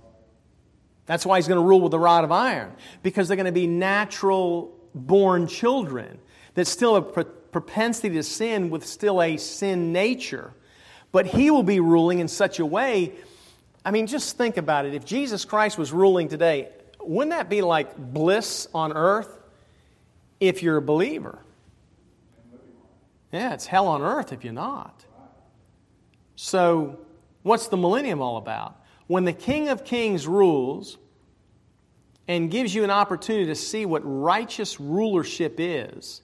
That's 1.05 1.25
why 1.25 1.37
he's 1.37 1.47
going 1.47 1.61
to 1.61 1.65
rule 1.65 1.79
with 1.79 1.91
the 1.91 1.99
rod 1.99 2.25
of 2.25 2.33
iron, 2.33 2.73
because 3.03 3.29
they're 3.29 3.37
going 3.37 3.45
to 3.45 3.53
be 3.53 3.67
natural 3.67 4.77
born 4.93 5.47
children 5.47 6.19
that 6.55 6.67
still 6.67 6.95
have 6.95 7.13
propensity 7.55 8.13
to 8.15 8.21
sin 8.21 8.69
with 8.69 8.85
still 8.85 9.21
a 9.21 9.37
sin 9.37 9.93
nature. 9.93 10.51
But 11.13 11.25
he 11.25 11.51
will 11.51 11.63
be 11.63 11.79
ruling 11.79 12.19
in 12.19 12.27
such 12.27 12.59
a 12.59 12.65
way. 12.65 13.13
I 13.85 13.91
mean, 13.91 14.07
just 14.07 14.35
think 14.35 14.57
about 14.57 14.85
it. 14.85 14.93
If 14.93 15.05
Jesus 15.05 15.45
Christ 15.45 15.77
was 15.77 15.93
ruling 15.93 16.27
today, 16.27 16.67
wouldn't 16.99 17.31
that 17.31 17.49
be 17.49 17.61
like 17.61 17.95
bliss 17.97 18.67
on 18.73 18.91
earth 18.91 19.39
if 20.41 20.63
you're 20.63 20.75
a 20.75 20.81
believer? 20.81 21.39
Yeah, 23.31 23.53
it's 23.53 23.65
hell 23.65 23.87
on 23.87 24.01
earth 24.01 24.33
if 24.33 24.43
you're 24.43 24.51
not. 24.51 25.05
So, 26.35 26.99
what's 27.43 27.69
the 27.69 27.77
millennium 27.77 28.21
all 28.21 28.35
about? 28.35 28.83
When 29.07 29.23
the 29.23 29.31
King 29.31 29.69
of 29.69 29.85
Kings 29.85 30.27
rules 30.27 30.97
and 32.27 32.51
gives 32.51 32.75
you 32.75 32.83
an 32.83 32.91
opportunity 32.91 33.45
to 33.45 33.55
see 33.55 33.85
what 33.85 34.01
righteous 34.03 34.77
rulership 34.77 35.55
is, 35.57 36.21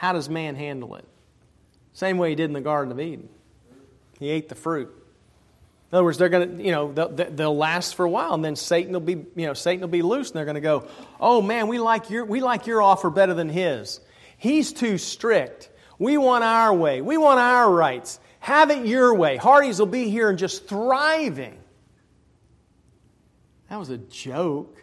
how 0.00 0.14
does 0.14 0.30
man 0.30 0.54
handle 0.54 0.94
it? 0.94 1.04
Same 1.92 2.16
way 2.16 2.30
he 2.30 2.34
did 2.34 2.44
in 2.44 2.54
the 2.54 2.62
Garden 2.62 2.90
of 2.90 2.98
Eden. 2.98 3.28
He 4.18 4.30
ate 4.30 4.48
the 4.48 4.54
fruit. 4.54 4.88
In 4.88 5.96
other 5.96 6.04
words, 6.04 6.16
they're 6.16 6.30
going 6.30 6.56
to, 6.56 6.64
you 6.64 6.72
know, 6.72 6.90
they'll, 6.90 7.10
they'll, 7.10 7.54
last 7.54 7.96
for 7.96 8.06
a 8.06 8.08
while, 8.08 8.32
and 8.32 8.42
then 8.42 8.56
Satan 8.56 8.94
will 8.94 9.00
be, 9.00 9.26
you 9.36 9.46
know, 9.46 9.52
Satan 9.52 9.82
will 9.82 9.88
be 9.88 10.00
loose, 10.00 10.30
and 10.30 10.38
they're 10.38 10.46
going 10.46 10.54
to 10.54 10.62
go, 10.62 10.88
"Oh 11.20 11.42
man, 11.42 11.68
we 11.68 11.78
like 11.78 12.08
your, 12.08 12.24
we 12.24 12.40
like 12.40 12.66
your 12.66 12.80
offer 12.80 13.10
better 13.10 13.34
than 13.34 13.50
his. 13.50 14.00
He's 14.38 14.72
too 14.72 14.96
strict. 14.96 15.68
We 15.98 16.16
want 16.16 16.44
our 16.44 16.72
way. 16.72 17.02
We 17.02 17.18
want 17.18 17.38
our 17.38 17.70
rights. 17.70 18.20
Have 18.38 18.70
it 18.70 18.86
your 18.86 19.12
way. 19.12 19.36
Hardee's 19.36 19.78
will 19.78 19.84
be 19.84 20.08
here 20.08 20.30
and 20.30 20.38
just 20.38 20.66
thriving." 20.66 21.58
That 23.68 23.78
was 23.78 23.90
a 23.90 23.98
joke. 23.98 24.82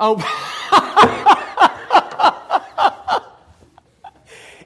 Oh. 0.00 1.26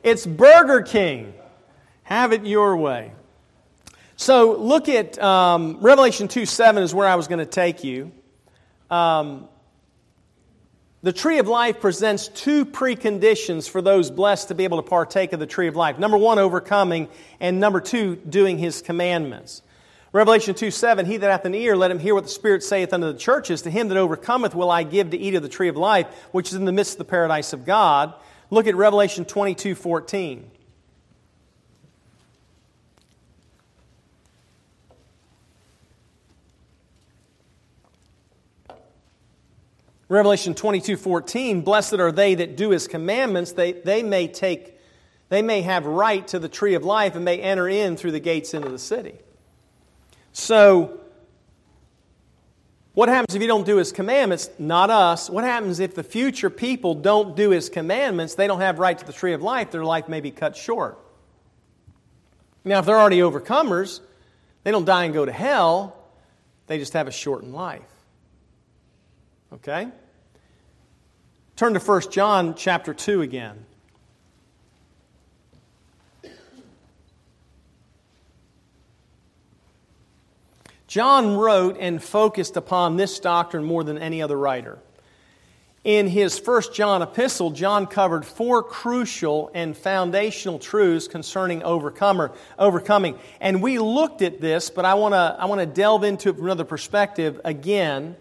it's 0.04 0.26
Burger 0.26 0.82
King. 0.82 1.34
Have 2.04 2.32
it 2.32 2.46
your 2.46 2.76
way. 2.76 3.12
So 4.16 4.56
look 4.56 4.88
at 4.88 5.20
um, 5.20 5.78
Revelation 5.80 6.28
2 6.28 6.46
7 6.46 6.82
is 6.82 6.94
where 6.94 7.08
I 7.08 7.16
was 7.16 7.26
going 7.26 7.40
to 7.40 7.46
take 7.46 7.82
you. 7.82 8.12
Um, 8.90 9.48
the 11.02 11.12
tree 11.12 11.38
of 11.38 11.48
life 11.48 11.80
presents 11.80 12.28
two 12.28 12.64
preconditions 12.64 13.68
for 13.68 13.82
those 13.82 14.10
blessed 14.10 14.48
to 14.48 14.54
be 14.54 14.64
able 14.64 14.82
to 14.82 14.88
partake 14.88 15.32
of 15.32 15.40
the 15.40 15.46
tree 15.46 15.68
of 15.68 15.76
life. 15.76 15.98
Number 15.98 16.16
one, 16.16 16.38
overcoming, 16.38 17.08
and 17.40 17.58
number 17.58 17.80
two, 17.80 18.16
doing 18.16 18.58
his 18.58 18.82
commandments. 18.82 19.62
Revelation 20.12 20.54
2 20.54 20.70
7, 20.70 21.06
He 21.06 21.16
that 21.16 21.30
hath 21.30 21.44
an 21.44 21.54
ear, 21.54 21.76
let 21.76 21.90
him 21.90 21.98
hear 21.98 22.14
what 22.14 22.24
the 22.24 22.30
Spirit 22.30 22.62
saith 22.62 22.92
unto 22.92 23.12
the 23.12 23.18
churches. 23.18 23.62
To 23.62 23.70
him 23.70 23.88
that 23.88 23.98
overcometh 23.98 24.54
will 24.54 24.70
I 24.70 24.82
give 24.82 25.10
to 25.10 25.18
eat 25.18 25.34
of 25.34 25.42
the 25.42 25.48
tree 25.48 25.68
of 25.68 25.76
life, 25.76 26.06
which 26.30 26.50
is 26.50 26.54
in 26.54 26.66
the 26.66 26.72
midst 26.72 26.92
of 26.92 26.98
the 26.98 27.04
paradise 27.06 27.52
of 27.52 27.64
God. 27.64 28.14
Look 28.50 28.66
at 28.66 28.76
Revelation 28.76 29.24
22 29.24 29.74
14. 29.74 30.50
Revelation 40.09 40.54
22 40.54 40.96
14, 40.96 41.62
blessed 41.62 41.94
are 41.94 42.12
they 42.12 42.37
that 42.37 42.57
do 42.57 42.70
his 42.70 42.87
commandments, 42.87 43.52
they, 43.52 43.72
they 43.72 44.02
may 44.02 44.28
take, 44.28 44.78
they 45.28 45.42
may 45.42 45.62
have 45.62 45.87
right 45.87 46.26
to 46.28 46.38
the 46.38 46.48
tree 46.48 46.74
of 46.74 46.85
life 46.85 47.16
and 47.16 47.24
may 47.24 47.40
enter 47.40 47.68
in 47.68 47.96
through 47.96 48.12
the 48.12 48.20
gates 48.20 48.54
into 48.54 48.68
the 48.68 48.78
city. 48.78 49.14
So, 50.33 51.00
what 52.94 53.09
happens 53.09 53.35
if 53.35 53.42
you 53.42 53.48
don't 53.48 53.66
do 53.66 53.76
his 53.76 53.90
commandments? 53.90 54.48
Not 54.59 54.88
us. 54.88 55.28
What 55.28 55.42
happens 55.44 55.80
if 55.80 55.94
the 55.94 56.04
future 56.04 56.48
people 56.48 56.94
don't 56.94 57.37
do 57.37 57.50
his 57.50 57.68
commandments? 57.68 58.37
They 58.37 58.46
don't 58.46 58.61
have 58.61 58.78
right 58.78 58.96
to 58.96 59.04
the 59.04 59.12
tree 59.12 59.33
of 59.33 59.42
life. 59.42 59.72
Their 59.72 59.85
life 59.85 60.09
may 60.09 60.20
be 60.20 60.30
cut 60.30 60.57
short. 60.57 60.98
Now, 62.64 62.78
if 62.78 62.87
they're 62.87 62.98
already 62.98 63.18
overcomers, 63.18 64.00
they 64.62 64.70
don't 64.70 64.85
die 64.85 65.04
and 65.04 65.12
go 65.12 65.24
to 65.24 65.33
hell. 65.33 65.96
They 66.68 66.78
just 66.78 66.92
have 66.94 67.09
a 67.09 67.12
shortened 67.12 67.52
life. 67.52 67.83
Okay? 69.52 69.88
Turn 71.57 71.74
to 71.74 71.80
1 71.80 72.11
John 72.11 72.54
chapter 72.54 72.94
2 72.94 73.22
again. 73.22 73.66
John 80.94 81.37
wrote 81.37 81.76
and 81.80 82.00
focused 82.00 82.57
upon 82.57 82.96
this 82.96 83.18
doctrine 83.18 83.64
more 83.64 83.83
than 83.83 83.98
any 83.98 84.22
other 84.22 84.38
writer. 84.38 84.78
In 85.83 86.07
his 86.07 86.38
first 86.38 86.72
John 86.72 87.02
epistle, 87.02 87.50
John 87.50 87.88
covered 87.88 88.24
four 88.24 88.62
crucial 88.62 89.50
and 89.54 89.76
foundational 89.76 90.61
truths 90.61 91.09
concerning 91.09 91.64
overcomer, 91.64 92.30
overcoming. 92.61 93.18
And 93.40 93.61
we 93.61 93.80
looked 93.80 94.22
at 94.22 94.40
this, 94.40 94.70
but 94.70 94.85
I 94.85 94.94
want 94.94 95.14
to 95.14 95.37
I 95.37 95.46
wanna 95.46 95.66
delve 95.66 96.04
into 96.04 96.28
it 96.28 96.37
from 96.37 96.44
another 96.44 96.62
perspective 96.62 97.40
again. 97.44 98.14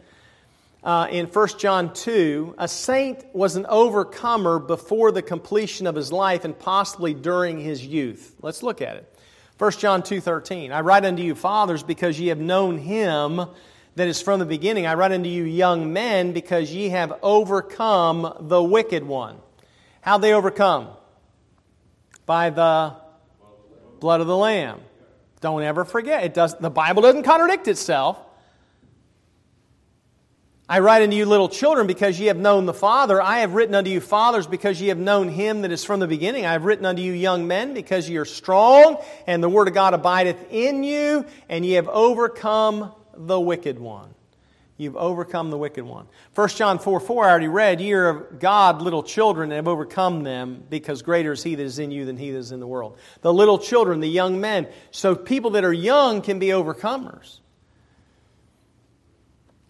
Uh, 0.83 1.07
in 1.11 1.27
1 1.27 1.47
John 1.59 1.93
2, 1.93 2.55
a 2.57 2.67
saint 2.67 3.23
was 3.35 3.55
an 3.55 3.67
overcomer 3.67 4.57
before 4.57 5.11
the 5.11 5.21
completion 5.21 5.85
of 5.85 5.93
his 5.93 6.11
life 6.11 6.43
and 6.43 6.57
possibly 6.57 7.13
during 7.13 7.59
his 7.59 7.85
youth. 7.85 8.35
Let's 8.41 8.63
look 8.63 8.81
at 8.81 8.95
it. 8.95 9.12
1 9.57 9.71
John 9.73 10.01
2:13 10.01 10.71
I 10.71 10.81
write 10.81 11.05
unto 11.05 11.21
you 11.21 11.35
fathers 11.35 11.83
because 11.83 12.19
ye 12.19 12.27
have 12.27 12.39
known 12.39 12.77
him 12.77 13.45
that 13.95 14.07
is 14.07 14.21
from 14.21 14.39
the 14.39 14.45
beginning 14.45 14.87
I 14.87 14.95
write 14.95 15.11
unto 15.11 15.29
you 15.29 15.43
young 15.43 15.93
men 15.93 16.33
because 16.33 16.71
ye 16.71 16.89
have 16.89 17.13
overcome 17.21 18.35
the 18.39 18.61
wicked 18.61 19.03
one. 19.03 19.37
How 20.01 20.17
they 20.17 20.33
overcome? 20.33 20.89
By 22.25 22.49
the 22.49 22.95
blood 23.99 24.21
of 24.21 24.27
the 24.27 24.35
lamb. 24.35 24.81
Don't 25.41 25.61
ever 25.61 25.85
forget 25.85 26.23
it 26.23 26.33
does 26.33 26.57
the 26.57 26.69
Bible 26.69 27.01
doesn't 27.01 27.23
contradict 27.23 27.67
itself. 27.67 28.17
I 30.67 30.79
write 30.79 31.01
unto 31.01 31.15
you, 31.15 31.25
little 31.25 31.49
children, 31.49 31.87
because 31.87 32.17
ye 32.17 32.27
have 32.27 32.37
known 32.37 32.65
the 32.65 32.73
Father. 32.73 33.21
I 33.21 33.39
have 33.39 33.53
written 33.53 33.75
unto 33.75 33.91
you, 33.91 33.99
fathers, 33.99 34.47
because 34.47 34.79
ye 34.79 34.87
have 34.87 34.97
known 34.97 35.27
him 35.27 35.61
that 35.63 35.71
is 35.71 35.83
from 35.83 35.99
the 35.99 36.07
beginning. 36.07 36.45
I 36.45 36.53
have 36.53 36.63
written 36.63 36.85
unto 36.85 37.01
you, 37.01 37.11
young 37.11 37.47
men, 37.47 37.73
because 37.73 38.09
ye 38.09 38.15
are 38.15 38.25
strong, 38.25 38.97
and 39.27 39.43
the 39.43 39.49
word 39.49 39.67
of 39.67 39.73
God 39.73 39.93
abideth 39.93 40.51
in 40.51 40.83
you, 40.83 41.25
and 41.49 41.65
ye 41.65 41.73
have 41.73 41.89
overcome 41.89 42.93
the 43.13 43.39
wicked 43.39 43.77
one. 43.77 44.15
You've 44.77 44.95
overcome 44.95 45.49
the 45.51 45.57
wicked 45.57 45.83
one. 45.83 46.07
1 46.33 46.49
John 46.49 46.79
4 46.79 46.99
4, 46.99 47.25
I 47.25 47.29
already 47.29 47.47
read, 47.49 47.81
Ye 47.81 47.93
are 47.93 48.07
of 48.07 48.39
God, 48.39 48.81
little 48.81 49.03
children, 49.03 49.51
and 49.51 49.57
have 49.57 49.67
overcome 49.67 50.23
them, 50.23 50.63
because 50.69 51.01
greater 51.01 51.33
is 51.33 51.43
he 51.43 51.55
that 51.55 51.63
is 51.63 51.77
in 51.77 51.91
you 51.91 52.05
than 52.05 52.17
he 52.17 52.31
that 52.31 52.37
is 52.37 52.53
in 52.53 52.61
the 52.61 52.67
world. 52.67 52.97
The 53.21 53.33
little 53.33 53.59
children, 53.59 53.99
the 53.99 54.07
young 54.07 54.39
men. 54.39 54.67
So 54.91 55.13
people 55.13 55.51
that 55.51 55.65
are 55.65 55.73
young 55.73 56.21
can 56.21 56.39
be 56.39 56.47
overcomers. 56.47 57.39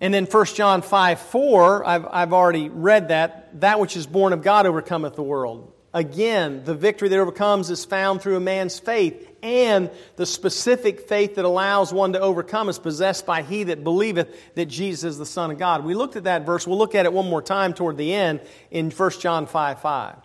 And 0.03 0.13
then 0.13 0.25
1 0.25 0.45
John 0.47 0.81
5 0.81 1.19
4, 1.21 1.87
I've, 1.87 2.05
I've 2.11 2.33
already 2.33 2.67
read 2.67 3.07
that. 3.07 3.61
That 3.61 3.79
which 3.79 3.95
is 3.95 4.05
born 4.05 4.33
of 4.33 4.41
God 4.41 4.65
overcometh 4.65 5.15
the 5.15 5.23
world. 5.23 5.71
Again, 5.93 6.65
the 6.65 6.75
victory 6.75 7.07
that 7.07 7.17
overcomes 7.17 7.69
is 7.69 7.85
found 7.85 8.21
through 8.21 8.35
a 8.35 8.41
man's 8.41 8.77
faith, 8.77 9.31
and 9.41 9.89
the 10.17 10.25
specific 10.25 11.07
faith 11.07 11.35
that 11.35 11.45
allows 11.45 11.93
one 11.93 12.11
to 12.13 12.19
overcome 12.19 12.67
is 12.67 12.79
possessed 12.79 13.25
by 13.25 13.43
he 13.43 13.63
that 13.63 13.85
believeth 13.85 14.55
that 14.55 14.65
Jesus 14.65 15.11
is 15.11 15.17
the 15.17 15.25
Son 15.25 15.51
of 15.51 15.57
God. 15.57 15.85
We 15.85 15.95
looked 15.95 16.17
at 16.17 16.25
that 16.25 16.45
verse. 16.45 16.67
We'll 16.67 16.77
look 16.77 16.95
at 16.95 17.05
it 17.05 17.13
one 17.13 17.29
more 17.29 17.41
time 17.41 17.73
toward 17.73 17.95
the 17.95 18.13
end 18.13 18.41
in 18.71 18.91
1 18.91 19.11
John 19.21 19.45
5 19.45 19.79
5. 19.79 20.15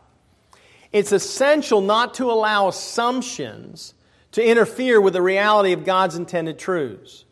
It's 0.90 1.12
essential 1.12 1.82
not 1.82 2.14
to 2.14 2.32
allow 2.32 2.66
assumptions 2.66 3.94
to 4.32 4.44
interfere 4.44 5.00
with 5.00 5.12
the 5.12 5.22
reality 5.22 5.70
of 5.70 5.84
God's 5.84 6.16
intended 6.16 6.58
truths. 6.58 7.26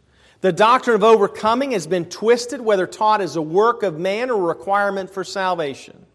The 0.47 0.53
doctrine 0.53 0.95
of 0.95 1.03
overcoming 1.03 1.73
has 1.73 1.89
been 1.89 2.05
twisted, 2.05 2.61
whether 2.61 2.87
taught 2.87 3.21
as 3.21 3.35
a 3.35 3.43
work 3.43 3.83
of 3.83 3.99
man 3.99 4.31
or 4.31 4.35
a 4.35 4.55
requirement 4.55 5.11
for 5.11 5.25
salvation. 5.25 6.07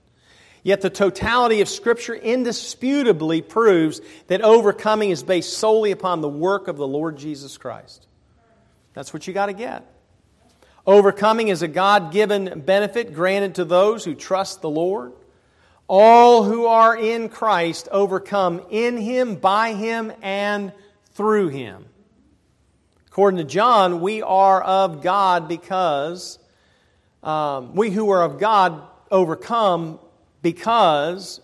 Yet 0.64 0.80
the 0.80 0.90
totality 0.90 1.60
of 1.60 1.68
Scripture 1.68 2.16
indisputably 2.16 3.42
proves 3.42 4.00
that 4.28 4.40
overcoming 4.42 5.10
is 5.10 5.22
based 5.22 5.58
solely 5.58 5.92
upon 5.92 6.22
the 6.22 6.30
work 6.30 6.70
of 6.70 6.78
the 6.78 6.88
Lord 6.88 7.18
Jesus 7.18 7.58
Christ. 7.58 8.08
That's 8.94 9.14
what 9.14 9.28
you 9.28 9.34
got 9.34 9.48
to 9.48 9.54
get. 9.54 9.86
Overcoming 10.88 11.50
is 11.50 11.62
a 11.62 11.68
God 11.68 12.14
given 12.14 12.62
benefit 12.62 13.14
granted 13.14 13.56
to 13.56 13.66
those 13.66 14.06
who 14.06 14.16
trust 14.16 14.62
the 14.62 14.70
Lord. 14.70 15.12
All 15.90 16.46
who 16.46 16.68
are 16.68 16.96
in 16.96 17.28
Christ 17.28 17.90
overcome 17.92 18.62
in 18.70 18.96
Him, 18.96 19.36
by 19.36 19.74
Him, 19.74 20.14
and 20.22 20.72
through 21.16 21.50
Him. 21.50 21.84
According 23.12 23.40
to 23.40 23.44
John, 23.44 24.00
we 24.00 24.22
are 24.22 24.62
of 24.62 25.02
God 25.02 25.50
because 25.50 26.40
um, 27.22 27.76
we 27.76 27.90
who 27.90 28.10
are 28.12 28.24
of 28.24 28.40
God 28.40 28.84
overcome 29.12 30.00
because 30.42 31.42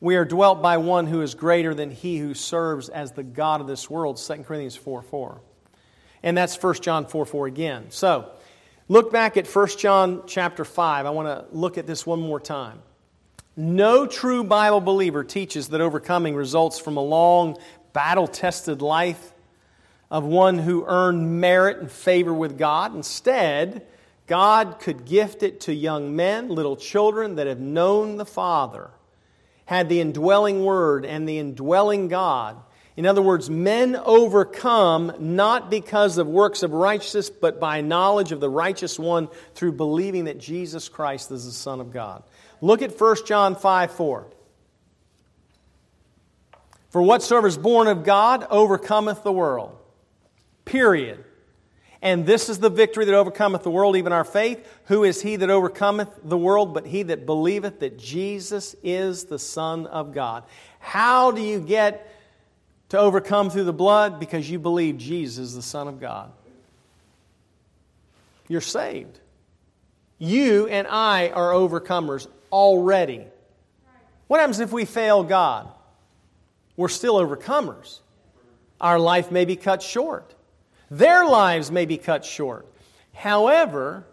we 0.00 0.16
are 0.16 0.24
dwelt 0.24 0.62
by 0.62 0.78
one 0.78 1.06
who 1.06 1.22
is 1.22 1.36
greater 1.36 1.74
than 1.74 1.92
he 1.92 2.18
who 2.18 2.34
serves 2.34 2.88
as 2.88 3.12
the 3.12 3.22
God 3.22 3.60
of 3.60 3.68
this 3.68 3.88
world, 3.88 4.16
2 4.16 4.42
Corinthians 4.42 4.74
4 4.74 5.00
4. 5.00 5.40
And 6.24 6.36
that's 6.36 6.60
1 6.60 6.74
John 6.82 7.06
4 7.06 7.24
4 7.24 7.46
again. 7.46 7.86
So, 7.90 8.28
look 8.88 9.12
back 9.12 9.36
at 9.36 9.46
1 9.46 9.68
John 9.78 10.24
chapter 10.26 10.64
5. 10.64 11.06
I 11.06 11.10
want 11.10 11.28
to 11.28 11.56
look 11.56 11.78
at 11.78 11.86
this 11.86 12.04
one 12.04 12.20
more 12.20 12.40
time. 12.40 12.80
No 13.56 14.08
true 14.08 14.42
Bible 14.42 14.80
believer 14.80 15.22
teaches 15.22 15.68
that 15.68 15.80
overcoming 15.80 16.34
results 16.34 16.80
from 16.80 16.96
a 16.96 17.00
long, 17.00 17.58
battle 17.92 18.26
tested 18.26 18.82
life 18.82 19.34
of 20.10 20.24
one 20.24 20.58
who 20.58 20.84
earned 20.86 21.40
merit 21.40 21.78
and 21.78 21.90
favor 21.90 22.32
with 22.32 22.58
God. 22.58 22.94
Instead, 22.94 23.86
God 24.26 24.78
could 24.78 25.04
gift 25.04 25.42
it 25.42 25.60
to 25.62 25.74
young 25.74 26.14
men, 26.14 26.48
little 26.48 26.76
children 26.76 27.36
that 27.36 27.46
have 27.46 27.60
known 27.60 28.16
the 28.16 28.26
Father, 28.26 28.90
had 29.66 29.88
the 29.88 30.00
indwelling 30.00 30.64
Word 30.64 31.04
and 31.04 31.28
the 31.28 31.38
indwelling 31.38 32.08
God. 32.08 32.56
In 32.96 33.04
other 33.04 33.20
words, 33.20 33.50
men 33.50 33.94
overcome 33.94 35.12
not 35.18 35.70
because 35.70 36.16
of 36.16 36.26
works 36.26 36.62
of 36.62 36.72
righteousness, 36.72 37.28
but 37.28 37.60
by 37.60 37.82
knowledge 37.82 38.32
of 38.32 38.40
the 38.40 38.48
righteous 38.48 38.98
one 38.98 39.28
through 39.54 39.72
believing 39.72 40.24
that 40.24 40.38
Jesus 40.38 40.88
Christ 40.88 41.30
is 41.30 41.44
the 41.44 41.52
Son 41.52 41.80
of 41.80 41.92
God. 41.92 42.22
Look 42.62 42.80
at 42.80 42.98
1 42.98 43.16
John 43.26 43.54
5 43.54 43.90
4. 43.92 44.26
For 46.88 47.02
whatsoever 47.02 47.46
is 47.46 47.58
born 47.58 47.88
of 47.88 48.04
God 48.04 48.46
overcometh 48.48 49.22
the 49.22 49.32
world. 49.32 49.76
Period. 50.66 51.24
And 52.02 52.26
this 52.26 52.48
is 52.48 52.58
the 52.58 52.68
victory 52.68 53.06
that 53.06 53.14
overcometh 53.14 53.62
the 53.62 53.70
world, 53.70 53.96
even 53.96 54.12
our 54.12 54.24
faith. 54.24 54.68
Who 54.84 55.02
is 55.02 55.22
he 55.22 55.36
that 55.36 55.48
overcometh 55.48 56.10
the 56.22 56.36
world 56.36 56.74
but 56.74 56.86
he 56.86 57.02
that 57.04 57.24
believeth 57.24 57.80
that 57.80 57.98
Jesus 57.98 58.76
is 58.82 59.24
the 59.24 59.38
Son 59.38 59.86
of 59.86 60.12
God? 60.12 60.44
How 60.78 61.30
do 61.30 61.40
you 61.40 61.58
get 61.58 62.12
to 62.90 62.98
overcome 62.98 63.50
through 63.50 63.64
the 63.64 63.72
blood? 63.72 64.20
Because 64.20 64.48
you 64.48 64.58
believe 64.58 64.98
Jesus 64.98 65.48
is 65.48 65.54
the 65.54 65.62
Son 65.62 65.88
of 65.88 65.98
God. 65.98 66.30
you're 68.48 68.60
saved. 68.60 69.18
You 70.18 70.68
and 70.68 70.86
I 70.86 71.30
are 71.30 71.50
overcomers 71.50 72.28
already. 72.52 73.24
What 74.28 74.38
happens 74.38 74.60
if 74.60 74.70
we 74.70 74.84
fail 74.84 75.24
God? 75.24 75.68
We're 76.76 76.88
still 76.88 77.14
overcomers. 77.14 77.98
Our 78.80 79.00
life 79.00 79.32
may 79.32 79.44
be 79.44 79.56
cut 79.56 79.82
short. 79.82 80.35
Their 80.90 81.26
lives 81.26 81.70
may 81.70 81.84
be 81.86 81.98
cut 81.98 82.24
short. 82.24 82.66
However, 83.12 84.06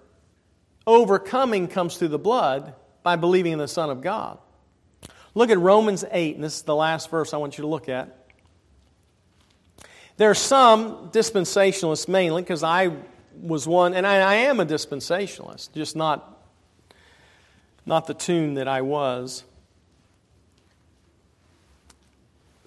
overcoming 0.87 1.67
comes 1.67 1.97
through 1.97 2.09
the 2.09 2.19
blood 2.19 2.73
by 3.03 3.15
believing 3.15 3.53
in 3.53 3.59
the 3.59 3.67
Son 3.67 3.89
of 3.89 4.01
God. 4.01 4.37
Look 5.35 5.49
at 5.49 5.59
Romans 5.59 6.05
8, 6.09 6.35
and 6.35 6.43
this 6.43 6.57
is 6.57 6.61
the 6.63 6.75
last 6.75 7.09
verse 7.09 7.33
I 7.33 7.37
want 7.37 7.57
you 7.57 7.63
to 7.63 7.67
look 7.67 7.89
at. 7.89 8.17
There 10.17 10.29
are 10.29 10.35
some 10.35 11.09
dispensationalists 11.09 12.07
mainly, 12.07 12.43
because 12.43 12.63
I 12.63 12.91
was 13.41 13.67
one, 13.67 13.95
and 13.95 14.05
I, 14.05 14.17
I, 14.17 14.35
am 14.35 14.59
a 14.59 14.65
dispensationalist, 14.65 15.73
just 15.73 15.95
not, 15.95 16.39
not 17.85 18.05
the 18.05 18.13
tune 18.13 18.53
that 18.55 18.67
I 18.67 18.81
was. 18.81 19.43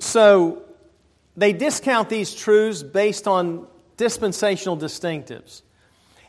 So 0.01 0.63
they 1.37 1.53
discount 1.53 2.09
these 2.09 2.35
truths 2.35 2.83
based 2.83 3.29
on 3.29 3.69
dispensational 3.97 4.77
distinctives 4.77 5.63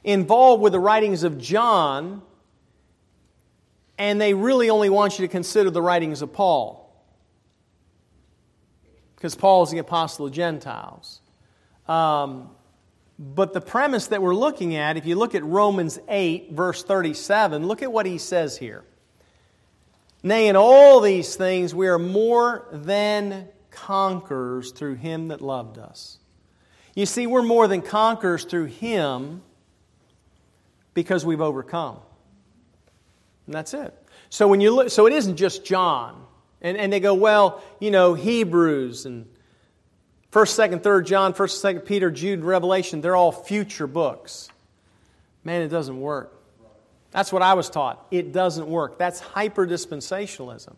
involved 0.04 0.62
with 0.64 0.74
the 0.74 0.80
writings 0.80 1.24
of 1.24 1.38
John, 1.38 2.22
and 3.98 4.22
they 4.22 4.34
really 4.34 4.70
only 4.70 4.90
want 4.90 5.20
you 5.20 5.28
to 5.28 5.32
consider 5.32 5.70
the 5.70 5.82
writings 5.82 6.22
of 6.22 6.34
Paul. 6.34 6.84
Because 9.16 9.36
Paul 9.36 9.64
is 9.64 9.72
the 9.72 9.80
apostle 9.80 10.28
of 10.28 10.32
Gentiles. 10.32 11.22
Um, 11.88 12.52
but 13.20 13.54
the 13.54 13.62
premise 13.62 14.08
that 14.08 14.22
we're 14.22 14.36
looking 14.36 14.76
at, 14.76 14.96
if 14.96 15.06
you 15.06 15.16
look 15.16 15.34
at 15.34 15.44
Romans 15.44 15.98
8, 16.08 16.52
verse 16.52 16.84
37, 16.84 17.66
look 17.66 17.82
at 17.82 17.92
what 17.92 18.06
he 18.06 18.20
says 18.20 18.58
here. 18.58 18.84
Nay, 20.22 20.48
in 20.48 20.56
all 20.56 21.02
these 21.02 21.36
things 21.36 21.74
we 21.74 21.88
are 21.88 22.00
more 22.00 22.68
than 22.72 23.48
conquerors 23.72 24.72
through 24.72 24.96
him 24.96 25.30
that 25.30 25.42
loved 25.42 25.78
us. 25.78 26.20
You 26.98 27.06
see, 27.06 27.28
we're 27.28 27.44
more 27.44 27.68
than 27.68 27.84
conquerors 27.84 28.44
through 28.44 28.66
him 28.66 29.44
because 30.96 31.24
we've 31.24 31.42
overcome. 31.42 32.00
And 33.46 33.54
that's 33.54 33.76
it. 33.76 33.94
So 34.32 34.48
when 34.48 34.62
you 34.62 34.72
look, 34.72 34.90
so 34.90 35.06
it 35.06 35.14
isn't 35.14 35.36
just 35.36 35.64
John. 35.64 36.26
And, 36.60 36.76
and 36.76 36.92
they 36.92 37.00
go, 37.00 37.14
well, 37.14 37.62
you 37.80 37.92
know, 37.92 38.16
Hebrews 38.16 39.06
and 39.06 39.28
1st, 40.32 40.72
2nd, 40.72 40.82
3rd 40.82 41.06
John, 41.06 41.34
1st, 41.36 41.76
2nd 41.76 41.86
Peter, 41.86 42.10
Jude, 42.10 42.44
Revelation, 42.44 43.02
they're 43.02 43.16
all 43.16 43.32
future 43.32 43.86
books. 43.86 44.50
Man, 45.44 45.62
it 45.62 45.68
doesn't 45.68 46.02
work. 46.02 46.34
That's 47.12 47.32
what 47.32 47.44
I 47.44 47.54
was 47.54 47.70
taught. 47.70 48.08
It 48.10 48.34
doesn't 48.34 48.68
work. 48.68 48.98
That's 48.98 49.20
hyper 49.20 49.68
dispensationalism. 49.68 50.74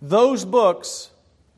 Those 0.00 0.44
books, 0.44 1.10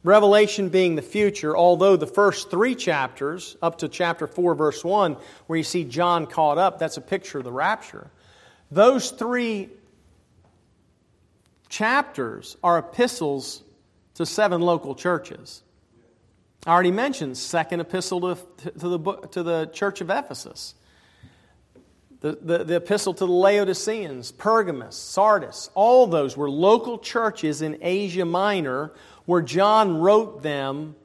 Revelation 0.04 0.68
being 0.68 0.96
the 0.96 1.02
future, 1.02 1.56
although 1.56 1.96
the 1.96 2.06
first 2.06 2.50
three 2.50 2.74
chapters, 2.74 3.56
up 3.62 3.78
to 3.78 3.88
chapter 3.88 4.26
4, 4.26 4.54
verse 4.54 4.84
1, 4.84 5.16
where 5.46 5.56
you 5.56 5.62
see 5.64 5.82
John 5.82 6.26
caught 6.26 6.58
up, 6.58 6.78
that's 6.78 6.98
a 6.98 7.00
picture 7.00 7.38
of 7.38 7.44
the 7.44 7.50
rapture. 7.50 8.10
Those 8.70 9.10
three 9.10 9.70
chapters 11.70 12.58
are 12.62 12.78
epistles 12.78 13.62
to 14.14 14.26
seven 14.26 14.60
local 14.60 14.94
churches. 14.94 15.62
I 16.66 16.72
already 16.72 16.90
mentioned 16.90 17.38
second 17.38 17.80
epistle 17.80 18.36
to, 18.36 18.70
to, 18.72 18.88
the, 18.88 18.98
book, 18.98 19.32
to 19.32 19.42
the 19.42 19.70
church 19.72 20.02
of 20.02 20.10
Ephesus, 20.10 20.74
the, 22.24 22.38
the, 22.40 22.64
the 22.64 22.76
epistle 22.76 23.12
to 23.12 23.26
the 23.26 23.32
Laodiceans, 23.32 24.32
Pergamos, 24.32 24.96
Sardis. 24.96 25.68
All 25.74 26.06
those 26.06 26.38
were 26.38 26.48
local 26.48 26.98
churches 26.98 27.60
in 27.60 27.76
Asia 27.82 28.24
Minor 28.24 28.92
where 29.26 29.42
John 29.42 29.98
wrote 29.98 30.42
them 30.42 30.96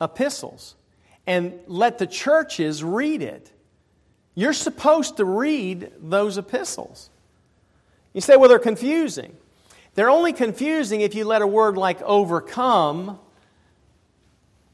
epistles 0.00 0.74
and 1.28 1.60
let 1.68 1.98
the 1.98 2.08
churches 2.08 2.82
read 2.82 3.22
it. 3.22 3.52
You're 4.34 4.52
supposed 4.52 5.18
to 5.18 5.24
read 5.24 5.92
those 6.00 6.38
epistles. 6.38 7.08
You 8.12 8.20
say, 8.20 8.36
well, 8.36 8.48
they're 8.48 8.58
confusing. 8.58 9.36
They're 9.94 10.10
only 10.10 10.32
confusing 10.32 11.02
if 11.02 11.14
you 11.14 11.24
let 11.24 11.40
a 11.40 11.46
word 11.46 11.76
like 11.76 12.02
overcome 12.02 13.20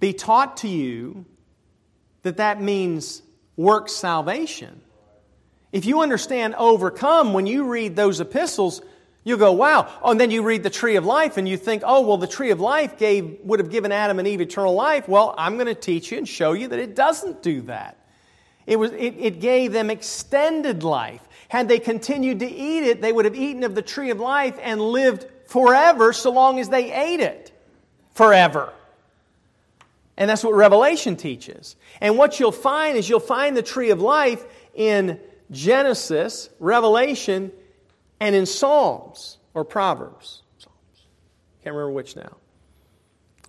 be 0.00 0.14
taught 0.14 0.56
to 0.58 0.68
you 0.68 1.26
that 2.22 2.38
that 2.38 2.58
means 2.58 3.20
work 3.54 3.90
salvation. 3.90 4.80
If 5.72 5.86
you 5.86 6.02
understand 6.02 6.54
overcome 6.56 7.32
when 7.32 7.46
you 7.46 7.64
read 7.64 7.96
those 7.96 8.20
epistles, 8.20 8.82
you'll 9.24 9.38
go, 9.38 9.52
wow. 9.52 9.90
Oh, 10.02 10.10
and 10.10 10.20
then 10.20 10.30
you 10.30 10.42
read 10.42 10.62
the 10.62 10.70
tree 10.70 10.96
of 10.96 11.06
life 11.06 11.38
and 11.38 11.48
you 11.48 11.56
think, 11.56 11.82
oh, 11.84 12.02
well, 12.02 12.18
the 12.18 12.26
tree 12.26 12.50
of 12.50 12.60
life 12.60 12.98
gave, 12.98 13.38
would 13.44 13.58
have 13.58 13.70
given 13.70 13.90
Adam 13.90 14.18
and 14.18 14.28
Eve 14.28 14.42
eternal 14.42 14.74
life. 14.74 15.08
Well, 15.08 15.34
I'm 15.38 15.54
going 15.54 15.66
to 15.66 15.74
teach 15.74 16.12
you 16.12 16.18
and 16.18 16.28
show 16.28 16.52
you 16.52 16.68
that 16.68 16.78
it 16.78 16.94
doesn't 16.94 17.42
do 17.42 17.62
that. 17.62 17.96
It, 18.66 18.76
was, 18.76 18.92
it, 18.92 19.16
it 19.18 19.40
gave 19.40 19.72
them 19.72 19.90
extended 19.90 20.82
life. 20.82 21.26
Had 21.48 21.68
they 21.68 21.78
continued 21.78 22.40
to 22.40 22.46
eat 22.46 22.84
it, 22.84 23.00
they 23.00 23.12
would 23.12 23.24
have 23.24 23.34
eaten 23.34 23.64
of 23.64 23.74
the 23.74 23.82
tree 23.82 24.10
of 24.10 24.20
life 24.20 24.58
and 24.62 24.80
lived 24.80 25.26
forever 25.46 26.12
so 26.12 26.30
long 26.30 26.60
as 26.60 26.68
they 26.68 26.92
ate 26.92 27.20
it. 27.20 27.50
Forever. 28.14 28.72
And 30.16 30.28
that's 30.28 30.44
what 30.44 30.54
Revelation 30.54 31.16
teaches. 31.16 31.76
And 32.00 32.18
what 32.18 32.38
you'll 32.38 32.52
find 32.52 32.96
is 32.96 33.08
you'll 33.08 33.20
find 33.20 33.56
the 33.56 33.62
tree 33.62 33.90
of 33.90 34.00
life 34.00 34.44
in 34.74 35.18
Genesis, 35.52 36.48
Revelation, 36.58 37.52
and 38.18 38.34
in 38.34 38.46
Psalms 38.46 39.38
or 39.54 39.64
Proverbs. 39.64 40.42
Psalms. 40.58 40.76
Can't 41.62 41.76
remember 41.76 41.92
which 41.92 42.16
now. 42.16 42.36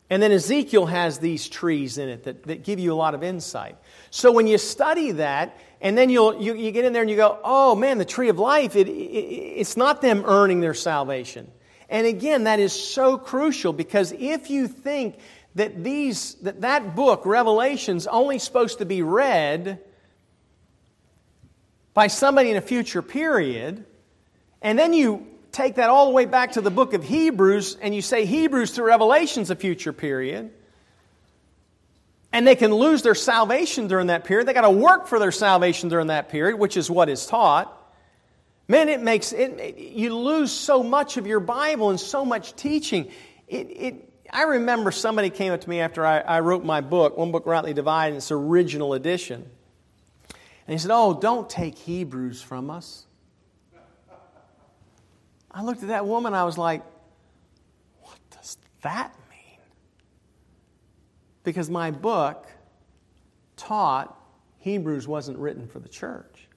And 0.10 0.22
then 0.22 0.32
Ezekiel 0.32 0.86
has 0.86 1.18
these 1.18 1.50
trees 1.50 1.98
in 1.98 2.10
it 2.10 2.26
that, 2.26 2.44
that 2.44 2.63
give 2.63 2.78
you 2.78 2.94
a 2.94 2.96
lot 2.96 3.16
of 3.16 3.24
insight. 3.24 3.78
So 4.12 4.32
when 4.32 4.46
you 4.46 4.60
study 4.60 5.12
that, 5.13 5.58
and 5.82 5.98
then 5.98 6.10
you'll, 6.10 6.39
you, 6.42 6.54
you 6.54 6.72
get 6.72 6.86
in 6.86 6.94
there 6.94 7.02
and 7.02 7.10
you 7.10 7.18
go, 7.18 7.39
oh 7.44 7.74
man, 7.74 7.98
the 7.98 8.06
tree 8.06 8.30
of 8.30 8.38
life, 8.38 8.76
it, 8.76 8.88
it, 8.88 8.92
it's 8.92 9.76
not 9.76 10.02
them 10.02 10.24
earning 10.26 10.60
their 10.60 10.74
salvation. 10.74 11.50
And 11.89 12.06
again, 12.06 12.44
that 12.44 12.60
is 12.60 12.74
so 12.74 13.18
crucial 13.18 13.74
because 13.74 14.12
if 14.12 14.50
you 14.50 14.68
think 14.68 15.18
that 15.56 15.84
these 15.84 16.36
that, 16.36 16.62
that 16.62 16.96
book, 16.96 17.26
Revelation's 17.26 18.08
only 18.08 18.39
supposed 18.39 18.80
to 18.80 18.86
be 18.86 19.02
read 19.02 19.80
by 21.93 22.08
somebody 22.08 22.49
in 22.49 22.58
a 22.58 22.62
future 22.62 23.01
period, 23.01 23.86
and 24.62 24.77
then 24.79 24.93
you 24.93 25.27
take 25.51 25.75
that 25.75 25.89
all 25.89 26.08
the 26.08 26.12
way 26.12 26.25
back 26.25 26.53
to 26.53 26.62
the 26.62 26.71
book 26.71 26.93
of 26.93 27.03
Hebrews 27.03 27.77
and 27.79 27.93
you 27.93 28.01
say 28.01 28.25
Hebrews 28.25 28.71
through 28.71 28.86
Revelation's 28.86 29.51
a 29.51 29.56
future 29.56 29.93
period, 29.93 30.51
and 32.32 32.47
they 32.47 32.56
can 32.56 32.73
lose 32.73 33.03
their 33.03 33.15
salvation 33.15 33.88
during 33.88 34.08
that 34.08 34.23
period. 34.23 34.47
They 34.47 34.53
got 34.53 34.62
to 34.62 34.71
work 34.71 35.06
for 35.06 35.19
their 35.19 35.32
salvation 35.32 35.89
during 35.89 36.08
that 36.08 36.29
period, 36.29 36.58
which 36.58 36.77
is 36.77 36.89
what 36.89 37.08
is 37.08 37.27
taught. 37.27 37.79
Man, 38.67 38.89
it 38.89 39.01
makes 39.01 39.34
it, 39.34 39.77
you 39.77 40.15
lose 40.15 40.51
so 40.51 40.82
much 40.82 41.17
of 41.17 41.27
your 41.27 41.39
Bible 41.39 41.91
and 41.91 41.99
so 41.99 42.25
much 42.25 42.56
teaching. 42.56 43.12
It, 43.47 43.67
it, 43.69 44.10
I 44.32 44.43
remember 44.43 44.91
somebody 44.91 45.29
came 45.29 45.53
up 45.53 45.62
to 45.62 45.69
me 45.69 45.79
after 45.79 46.03
I, 46.03 46.19
I 46.21 46.39
wrote 46.39 46.63
my 46.63 46.82
book, 46.82 47.17
One 47.17 47.32
Book 47.32 47.45
Rightly 47.45 47.73
Divided, 47.73 48.15
its 48.15 48.32
original 48.32 48.95
edition. 48.95 49.47
And 50.67 50.73
he 50.73 50.78
said, 50.78 50.91
Oh, 50.93 51.13
don't 51.13 51.49
take 51.49 51.78
Hebrews 51.78 52.41
from 52.41 52.69
us. 52.69 53.06
I 55.52 55.63
looked 55.63 55.84
at 55.84 55.89
that 55.89 56.06
woman, 56.06 56.34
I 56.34 56.43
was 56.43 56.58
like, 56.58 56.84
What 58.02 58.17
does 58.32 58.58
that 58.82 59.13
mean? 59.30 59.60
Because 61.43 61.69
my 61.69 61.91
book 61.91 62.47
taught 63.58 64.17
Hebrews 64.60 65.08
wasn't 65.08 65.38
written 65.38 65.67
for 65.67 65.80
the 65.80 65.89
church, 65.89 66.47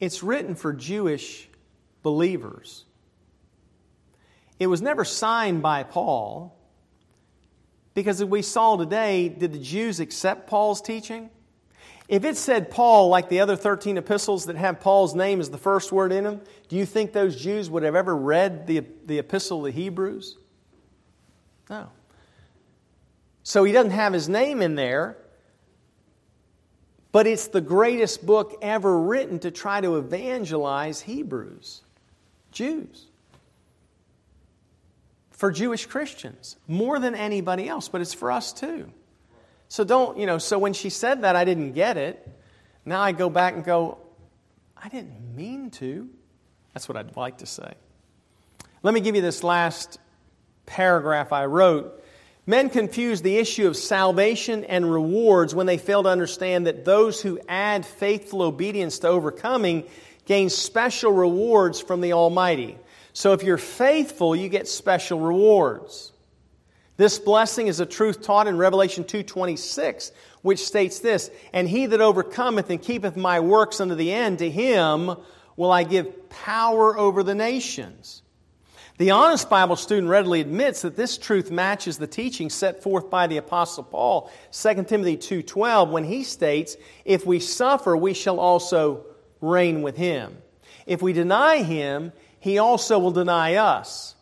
it's 0.00 0.22
written 0.22 0.54
for 0.54 0.72
Jewish 0.72 1.48
believers. 2.02 2.84
It 4.58 4.68
was 4.68 4.80
never 4.80 5.04
signed 5.04 5.60
by 5.60 5.82
Paul 5.82 6.56
because 7.92 8.24
we 8.24 8.40
saw 8.40 8.76
today, 8.76 9.28
did 9.28 9.52
the 9.52 9.58
Jews 9.58 10.00
accept 10.00 10.46
Paul's 10.46 10.80
teaching? 10.80 11.28
If 12.08 12.24
it 12.24 12.36
said 12.36 12.70
Paul, 12.70 13.08
like 13.08 13.28
the 13.28 13.40
other 13.40 13.56
13 13.56 13.98
epistles 13.98 14.46
that 14.46 14.56
have 14.56 14.80
Paul's 14.80 15.14
name 15.14 15.40
as 15.40 15.50
the 15.50 15.58
first 15.58 15.90
word 15.90 16.12
in 16.12 16.24
them, 16.24 16.40
do 16.68 16.76
you 16.76 16.86
think 16.86 17.12
those 17.12 17.40
Jews 17.40 17.68
would 17.68 17.82
have 17.82 17.96
ever 17.96 18.14
read 18.14 18.66
the, 18.66 18.84
the 19.06 19.18
epistle 19.18 19.62
the 19.62 19.70
Hebrews? 19.70 20.36
No. 21.68 21.88
So 23.42 23.64
he 23.64 23.72
doesn't 23.72 23.90
have 23.90 24.12
his 24.12 24.28
name 24.28 24.62
in 24.62 24.76
there, 24.76 25.16
but 27.10 27.26
it's 27.26 27.48
the 27.48 27.60
greatest 27.60 28.24
book 28.24 28.56
ever 28.62 29.00
written 29.00 29.38
to 29.40 29.50
try 29.50 29.80
to 29.80 29.96
evangelize 29.96 31.00
Hebrews, 31.00 31.82
Jews 32.52 33.06
for 35.36 35.50
Jewish 35.50 35.84
Christians 35.86 36.56
more 36.66 36.98
than 36.98 37.14
anybody 37.14 37.68
else, 37.68 37.88
but 37.88 38.00
it's 38.00 38.14
for 38.14 38.32
us 38.32 38.52
too. 38.52 38.90
So 39.68 39.84
don't, 39.84 40.18
you 40.18 40.26
know, 40.26 40.38
so 40.38 40.58
when 40.58 40.72
she 40.72 40.90
said 40.90 41.22
that, 41.22 41.36
I 41.36 41.44
didn't 41.44 41.72
get 41.72 41.96
it. 41.96 42.28
Now 42.84 43.00
I 43.00 43.12
go 43.12 43.28
back 43.28 43.54
and 43.54 43.64
go, 43.64 43.98
I 44.76 44.88
didn't 44.88 45.34
mean 45.34 45.70
to. 45.72 46.08
That's 46.72 46.88
what 46.88 46.96
I'd 46.96 47.16
like 47.16 47.38
to 47.38 47.46
say. 47.46 47.74
Let 48.82 48.94
me 48.94 49.00
give 49.00 49.16
you 49.16 49.22
this 49.22 49.42
last 49.42 49.98
paragraph 50.66 51.32
I 51.32 51.46
wrote. 51.46 52.04
Men 52.46 52.70
confuse 52.70 53.22
the 53.22 53.38
issue 53.38 53.66
of 53.66 53.76
salvation 53.76 54.62
and 54.64 54.90
rewards 54.90 55.54
when 55.54 55.66
they 55.66 55.78
fail 55.78 56.04
to 56.04 56.08
understand 56.08 56.68
that 56.68 56.84
those 56.84 57.20
who 57.20 57.40
add 57.48 57.84
faithful 57.84 58.42
obedience 58.42 59.00
to 59.00 59.08
overcoming 59.08 59.84
gain 60.26 60.48
special 60.48 61.10
rewards 61.12 61.80
from 61.80 62.00
the 62.00 62.12
Almighty. 62.12 62.78
So 63.12 63.32
if 63.32 63.42
you're 63.42 63.58
faithful, 63.58 64.36
you 64.36 64.48
get 64.48 64.68
special 64.68 65.18
rewards. 65.18 66.12
This 66.96 67.18
blessing 67.18 67.66
is 67.66 67.78
a 67.78 67.86
truth 67.86 68.22
taught 68.22 68.46
in 68.46 68.56
Revelation 68.56 69.04
2:26, 69.04 70.12
which 70.42 70.64
states 70.64 70.98
this, 70.98 71.30
"And 71.52 71.68
he 71.68 71.86
that 71.86 72.00
overcometh 72.00 72.70
and 72.70 72.80
keepeth 72.80 73.16
my 73.16 73.40
works 73.40 73.80
unto 73.80 73.94
the 73.94 74.12
end, 74.12 74.38
to 74.38 74.50
him 74.50 75.16
will 75.56 75.70
I 75.70 75.82
give 75.82 76.28
power 76.30 76.98
over 76.98 77.22
the 77.22 77.34
nations." 77.34 78.22
The 78.98 79.10
honest 79.10 79.50
Bible 79.50 79.76
student 79.76 80.08
readily 80.08 80.40
admits 80.40 80.80
that 80.80 80.96
this 80.96 81.18
truth 81.18 81.50
matches 81.50 81.98
the 81.98 82.06
teaching 82.06 82.48
set 82.48 82.82
forth 82.82 83.10
by 83.10 83.26
the 83.26 83.36
apostle 83.36 83.84
Paul, 83.84 84.30
2 84.50 84.88
Timothy 84.88 85.18
2:12, 85.18 85.90
when 85.90 86.04
he 86.04 86.24
states, 86.24 86.78
"If 87.04 87.26
we 87.26 87.38
suffer, 87.38 87.94
we 87.94 88.14
shall 88.14 88.40
also 88.40 89.04
reign 89.42 89.82
with 89.82 89.98
him. 89.98 90.38
If 90.86 91.02
we 91.02 91.12
deny 91.12 91.58
him, 91.58 92.12
he 92.40 92.58
also 92.58 92.98
will 92.98 93.10
deny 93.10 93.56
us." 93.56 94.14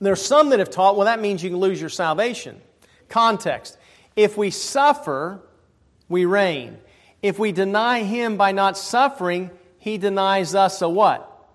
There's 0.00 0.22
some 0.22 0.50
that 0.50 0.58
have 0.58 0.70
taught, 0.70 0.96
well, 0.96 1.06
that 1.06 1.20
means 1.20 1.42
you 1.42 1.50
can 1.50 1.58
lose 1.58 1.80
your 1.80 1.90
salvation. 1.90 2.60
Context. 3.08 3.78
If 4.14 4.36
we 4.36 4.50
suffer, 4.50 5.40
we 6.08 6.24
reign. 6.24 6.78
If 7.22 7.38
we 7.38 7.52
deny 7.52 8.02
him 8.02 8.36
by 8.36 8.52
not 8.52 8.76
suffering, 8.76 9.50
he 9.78 9.98
denies 9.98 10.54
us 10.54 10.82
a 10.82 10.88
what? 10.88 11.48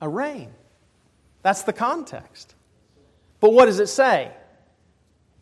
A 0.00 0.08
reign. 0.08 0.50
That's 1.42 1.62
the 1.62 1.72
context. 1.72 2.54
But 3.40 3.52
what 3.52 3.66
does 3.66 3.80
it 3.80 3.88
say? 3.88 4.32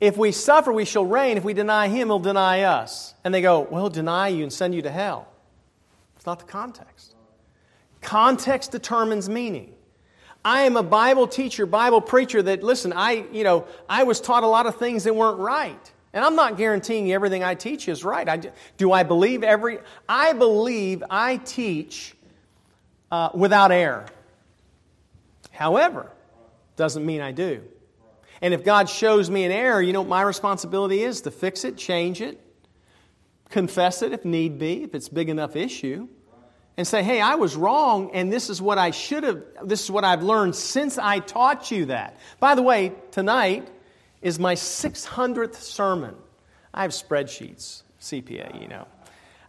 If 0.00 0.16
we 0.16 0.32
suffer, 0.32 0.72
we 0.72 0.84
shall 0.84 1.04
reign. 1.04 1.36
If 1.36 1.44
we 1.44 1.54
deny 1.54 1.86
him, 1.86 2.08
he'll 2.08 2.18
deny 2.18 2.62
us. 2.62 3.14
And 3.22 3.32
they 3.32 3.40
go, 3.40 3.60
well, 3.60 3.82
he'll 3.82 3.90
deny 3.90 4.28
you 4.28 4.42
and 4.42 4.52
send 4.52 4.74
you 4.74 4.82
to 4.82 4.90
hell. 4.90 5.28
It's 6.16 6.26
not 6.26 6.40
the 6.40 6.44
context. 6.44 7.14
Context 8.00 8.72
determines 8.72 9.28
meaning. 9.28 9.74
I 10.44 10.62
am 10.62 10.76
a 10.76 10.82
Bible 10.82 11.26
teacher, 11.26 11.66
Bible 11.66 12.00
preacher 12.00 12.42
that, 12.42 12.62
listen, 12.62 12.92
I, 12.92 13.26
you 13.32 13.44
know, 13.44 13.66
I 13.88 14.02
was 14.02 14.20
taught 14.20 14.42
a 14.42 14.48
lot 14.48 14.66
of 14.66 14.76
things 14.76 15.04
that 15.04 15.14
weren't 15.14 15.38
right. 15.38 15.92
And 16.12 16.24
I'm 16.24 16.36
not 16.36 16.56
guaranteeing 16.56 17.12
everything 17.12 17.42
I 17.42 17.54
teach 17.54 17.88
is 17.88 18.04
right. 18.04 18.28
I, 18.28 18.52
do 18.76 18.92
I 18.92 19.02
believe 19.02 19.42
every, 19.42 19.78
I 20.08 20.32
believe 20.32 21.02
I 21.08 21.38
teach 21.38 22.14
uh, 23.10 23.30
without 23.34 23.72
error. 23.72 24.06
However, 25.50 26.10
doesn't 26.76 27.06
mean 27.06 27.20
I 27.20 27.32
do. 27.32 27.62
And 28.40 28.52
if 28.52 28.64
God 28.64 28.88
shows 28.88 29.30
me 29.30 29.44
an 29.44 29.52
error, 29.52 29.80
you 29.80 29.92
know 29.92 30.00
what 30.00 30.08
my 30.08 30.22
responsibility 30.22 31.02
is? 31.02 31.20
To 31.22 31.30
fix 31.30 31.64
it, 31.64 31.76
change 31.76 32.20
it, 32.20 32.40
confess 33.48 34.02
it 34.02 34.12
if 34.12 34.24
need 34.24 34.58
be, 34.58 34.82
if 34.82 34.94
it's 34.94 35.08
big 35.08 35.28
enough 35.28 35.54
issue, 35.54 36.08
and 36.76 36.86
say, 36.86 37.02
hey, 37.02 37.20
I 37.20 37.34
was 37.34 37.54
wrong, 37.54 38.10
and 38.14 38.32
this 38.32 38.48
is 38.48 38.62
what 38.62 38.78
I 38.78 38.90
should 38.90 39.24
have, 39.24 39.42
this 39.64 39.84
is 39.84 39.90
what 39.90 40.04
I've 40.04 40.22
learned 40.22 40.54
since 40.56 40.98
I 40.98 41.18
taught 41.18 41.70
you 41.70 41.86
that. 41.86 42.16
By 42.40 42.54
the 42.54 42.62
way, 42.62 42.92
tonight 43.10 43.68
is 44.22 44.38
my 44.38 44.54
600th 44.54 45.56
sermon. 45.56 46.14
I 46.72 46.82
have 46.82 46.92
spreadsheets, 46.92 47.82
CPA, 48.00 48.60
you 48.60 48.68
know. 48.68 48.86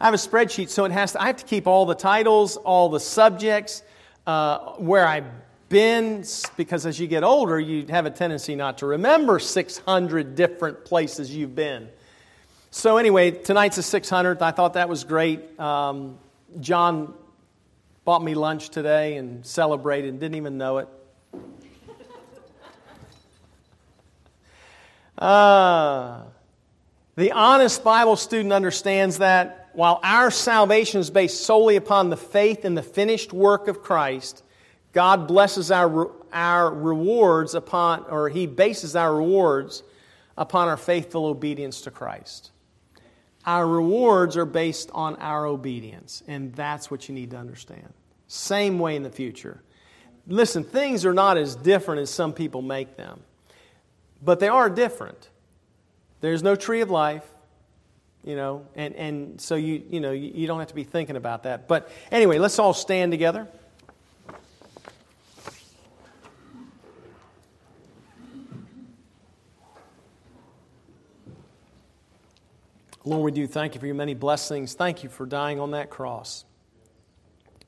I 0.01 0.05
have 0.05 0.13
a 0.13 0.17
spreadsheet, 0.17 0.67
so 0.67 0.84
it 0.84 0.91
has 0.91 1.13
to, 1.13 1.21
I 1.21 1.28
have 1.28 1.38
to 1.38 1.45
keep 1.45 1.65
all 1.65 1.86
the 1.86 1.95
titles, 1.95 2.57
all 2.57 2.89
the 2.89 2.99
subjects, 2.99 3.84
uh, 4.28 4.74
where 4.74 5.07
I've 5.07 5.28
been, 5.69 6.26
because 6.57 6.86
as 6.86 6.99
you 6.99 7.07
get 7.07 7.24
older, 7.24 7.57
you 7.57 7.86
have 7.88 8.05
a 8.05 8.11
tendency 8.11 8.55
not 8.55 8.80
to 8.80 8.86
remember 8.86 9.39
600 9.39 10.36
different 10.36 10.84
places 10.84 11.34
you've 11.34 11.55
been. 11.55 11.88
So, 12.69 12.97
anyway, 12.97 13.32
tonight's 13.32 13.78
the 13.78 13.82
600th. 13.82 14.41
I 14.41 14.51
thought 14.51 14.74
that 14.74 14.89
was 14.89 15.03
great. 15.03 15.59
Um, 15.59 16.17
John 16.60 17.14
bought 18.06 18.24
me 18.24 18.36
lunch 18.36 18.70
today 18.70 19.18
and 19.18 19.45
celebrated 19.45 20.10
and 20.10 20.20
didn't 20.20 20.36
even 20.36 20.58
know 20.58 20.80
it. 20.80 20.88
Uh, 25.18 26.24
the 27.16 27.32
honest 27.32 27.84
Bible 27.84 28.16
student 28.16 28.51
understands 28.51 29.20
that 29.20 29.70
while 29.74 29.99
our 30.04 30.30
salvation 30.32 30.99
is 30.99 31.10
based 31.10 31.45
solely 31.45 31.76
upon 31.76 32.10
the 32.10 32.18
faith 32.18 32.66
in 32.66 32.76
the 32.76 32.84
finished 32.84 33.32
work 33.32 33.68
of 33.68 33.82
Christ, 33.82 34.43
God 34.91 35.28
blesses 35.28 35.72
our, 35.72 36.12
our 36.32 36.74
rewards 36.74 37.56
upon, 37.56 38.06
or 38.10 38.30
He 38.30 38.47
bases 38.47 38.95
our 38.95 39.16
rewards 39.16 39.84
upon 40.38 40.68
our 40.68 40.78
faithful 40.78 41.26
obedience 41.26 41.82
to 41.82 41.91
Christ. 41.91 42.51
Our 43.46 43.68
rewards 43.68 44.38
are 44.38 44.46
based 44.46 44.89
on 44.94 45.18
our 45.18 45.46
obedience, 45.46 46.24
and 46.28 46.54
that's 46.54 46.89
what 46.89 47.10
you 47.10 47.16
need 47.16 47.32
to 47.32 47.38
understand. 47.38 47.94
Same 48.28 48.80
way 48.80 48.96
in 48.96 49.04
the 49.04 49.10
future. 49.10 49.62
Listen, 50.28 50.64
things 50.64 51.06
are 51.06 51.14
not 51.14 51.38
as 51.38 51.56
different 51.56 52.02
as 52.02 52.10
some 52.10 52.32
people 52.34 52.62
make 52.62 52.96
them, 52.96 53.20
but 54.22 54.39
they 54.39 54.48
are 54.48 54.70
different. 54.70 55.30
There's 56.22 56.41
no 56.41 56.56
tree 56.56 56.80
of 56.80 56.89
life, 56.89 57.26
you 58.24 58.38
know, 58.38 58.66
and, 58.76 58.96
and 58.96 59.41
so 59.41 59.56
you, 59.56 59.84
you 59.89 60.00
know, 60.00 60.12
you, 60.12 60.32
you 60.34 60.48
don't 60.48 60.60
have 60.60 60.70
to 60.70 60.76
be 60.76 60.86
thinking 60.86 61.18
about 61.18 61.44
that. 61.44 61.68
But 61.68 61.89
anyway, 62.12 62.39
let's 62.39 62.58
all 62.60 62.74
stand 62.74 63.12
together. 63.12 63.50
Lord, 73.06 73.24
we 73.24 73.32
do 73.32 73.47
thank 73.47 73.76
you 73.76 73.82
for 73.82 73.86
your 73.86 73.95
many 73.95 74.14
blessings. 74.14 74.76
Thank 74.76 75.04
you 75.04 75.10
for 75.10 75.26
dying 75.26 75.60
on 75.60 75.72
that 75.72 75.89
cross. 75.89 76.45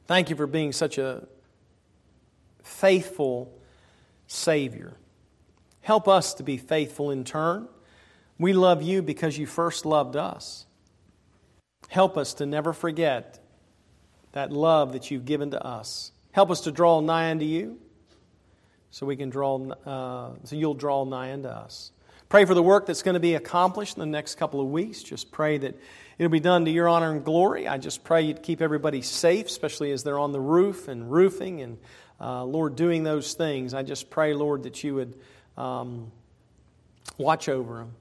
Thank 0.08 0.30
you 0.30 0.36
for 0.36 0.48
being 0.48 0.72
such 0.72 0.98
a 0.98 1.28
faithful 2.64 3.52
Savior. 4.28 4.94
Help 5.82 6.08
us 6.08 6.34
to 6.36 6.44
be 6.44 6.58
faithful 6.58 7.12
in 7.12 7.24
turn. 7.24 7.68
We 8.40 8.54
love 8.54 8.82
you 8.82 9.02
because 9.02 9.38
you 9.38 9.46
first 9.46 9.86
loved 9.86 10.16
us. 10.16 10.66
Help 11.90 12.18
us 12.18 12.34
to 12.36 12.46
never 12.46 12.74
forget 12.74 13.40
that 14.32 14.52
love 14.52 14.94
that 14.94 15.12
you've 15.12 15.26
given 15.26 15.52
to 15.52 15.64
us. 15.64 16.12
Help 16.32 16.50
us 16.50 16.62
to 16.62 16.72
draw 16.72 17.02
nigh 17.02 17.32
unto 17.32 17.46
you 17.46 17.80
so 18.90 19.06
we 19.06 19.16
can 19.16 19.30
draw, 19.30 19.58
uh, 19.70 20.32
so 20.44 20.56
you'll 20.56 20.74
draw 20.74 21.04
nigh 21.04 21.34
unto 21.34 21.50
us. 21.50 21.92
Pray 22.30 22.46
for 22.46 22.54
the 22.54 22.64
work 22.64 22.86
that's 22.88 23.04
going 23.04 23.14
to 23.14 23.20
be 23.20 23.36
accomplished 23.36 23.96
in 23.96 24.00
the 24.00 24.06
next 24.08 24.36
couple 24.36 24.60
of 24.60 24.68
weeks. 24.68 25.04
Just 25.04 25.32
pray 25.32 25.58
that 25.60 25.80
it'll 26.18 26.32
be 26.32 26.40
done 26.40 26.66
to 26.66 26.72
your 26.72 26.88
honor 26.90 27.12
and 27.12 27.24
glory. 27.24 27.68
I 27.68 27.78
just 27.78 28.04
pray 28.04 28.24
you'd 28.24 28.42
keep 28.42 28.62
everybody 28.62 29.02
safe, 29.02 29.46
especially 29.46 29.92
as 29.92 30.04
they're 30.04 30.20
on 30.20 30.32
the 30.32 30.40
roof 30.40 30.88
and 30.88 31.12
roofing 31.12 31.62
and, 31.62 31.78
uh, 32.20 32.44
Lord, 32.44 32.76
doing 32.76 33.04
those 33.04 33.34
things. 33.36 33.74
I 33.74 33.84
just 33.84 34.10
pray, 34.10 34.34
Lord, 34.34 34.64
that 34.64 34.84
you 34.84 34.96
would 34.96 35.20
um, 35.56 36.12
watch 37.18 37.48
over 37.48 37.78
them. 37.78 37.96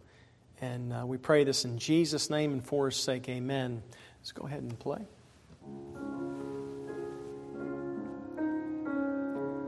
And 0.61 0.93
uh, 0.93 1.05
we 1.05 1.18
pray 1.18 1.45
this 1.45 1.66
in 1.66 1.79
Jesus' 1.79 2.31
name 2.31 2.53
and 2.53 2.64
for 2.64 2.87
his 2.87 2.97
sake. 2.97 3.29
Amen. 3.29 3.83
Let's 4.20 4.33
go 4.33 4.47
ahead 4.47 4.62
and 4.62 4.79
play. 4.79 5.05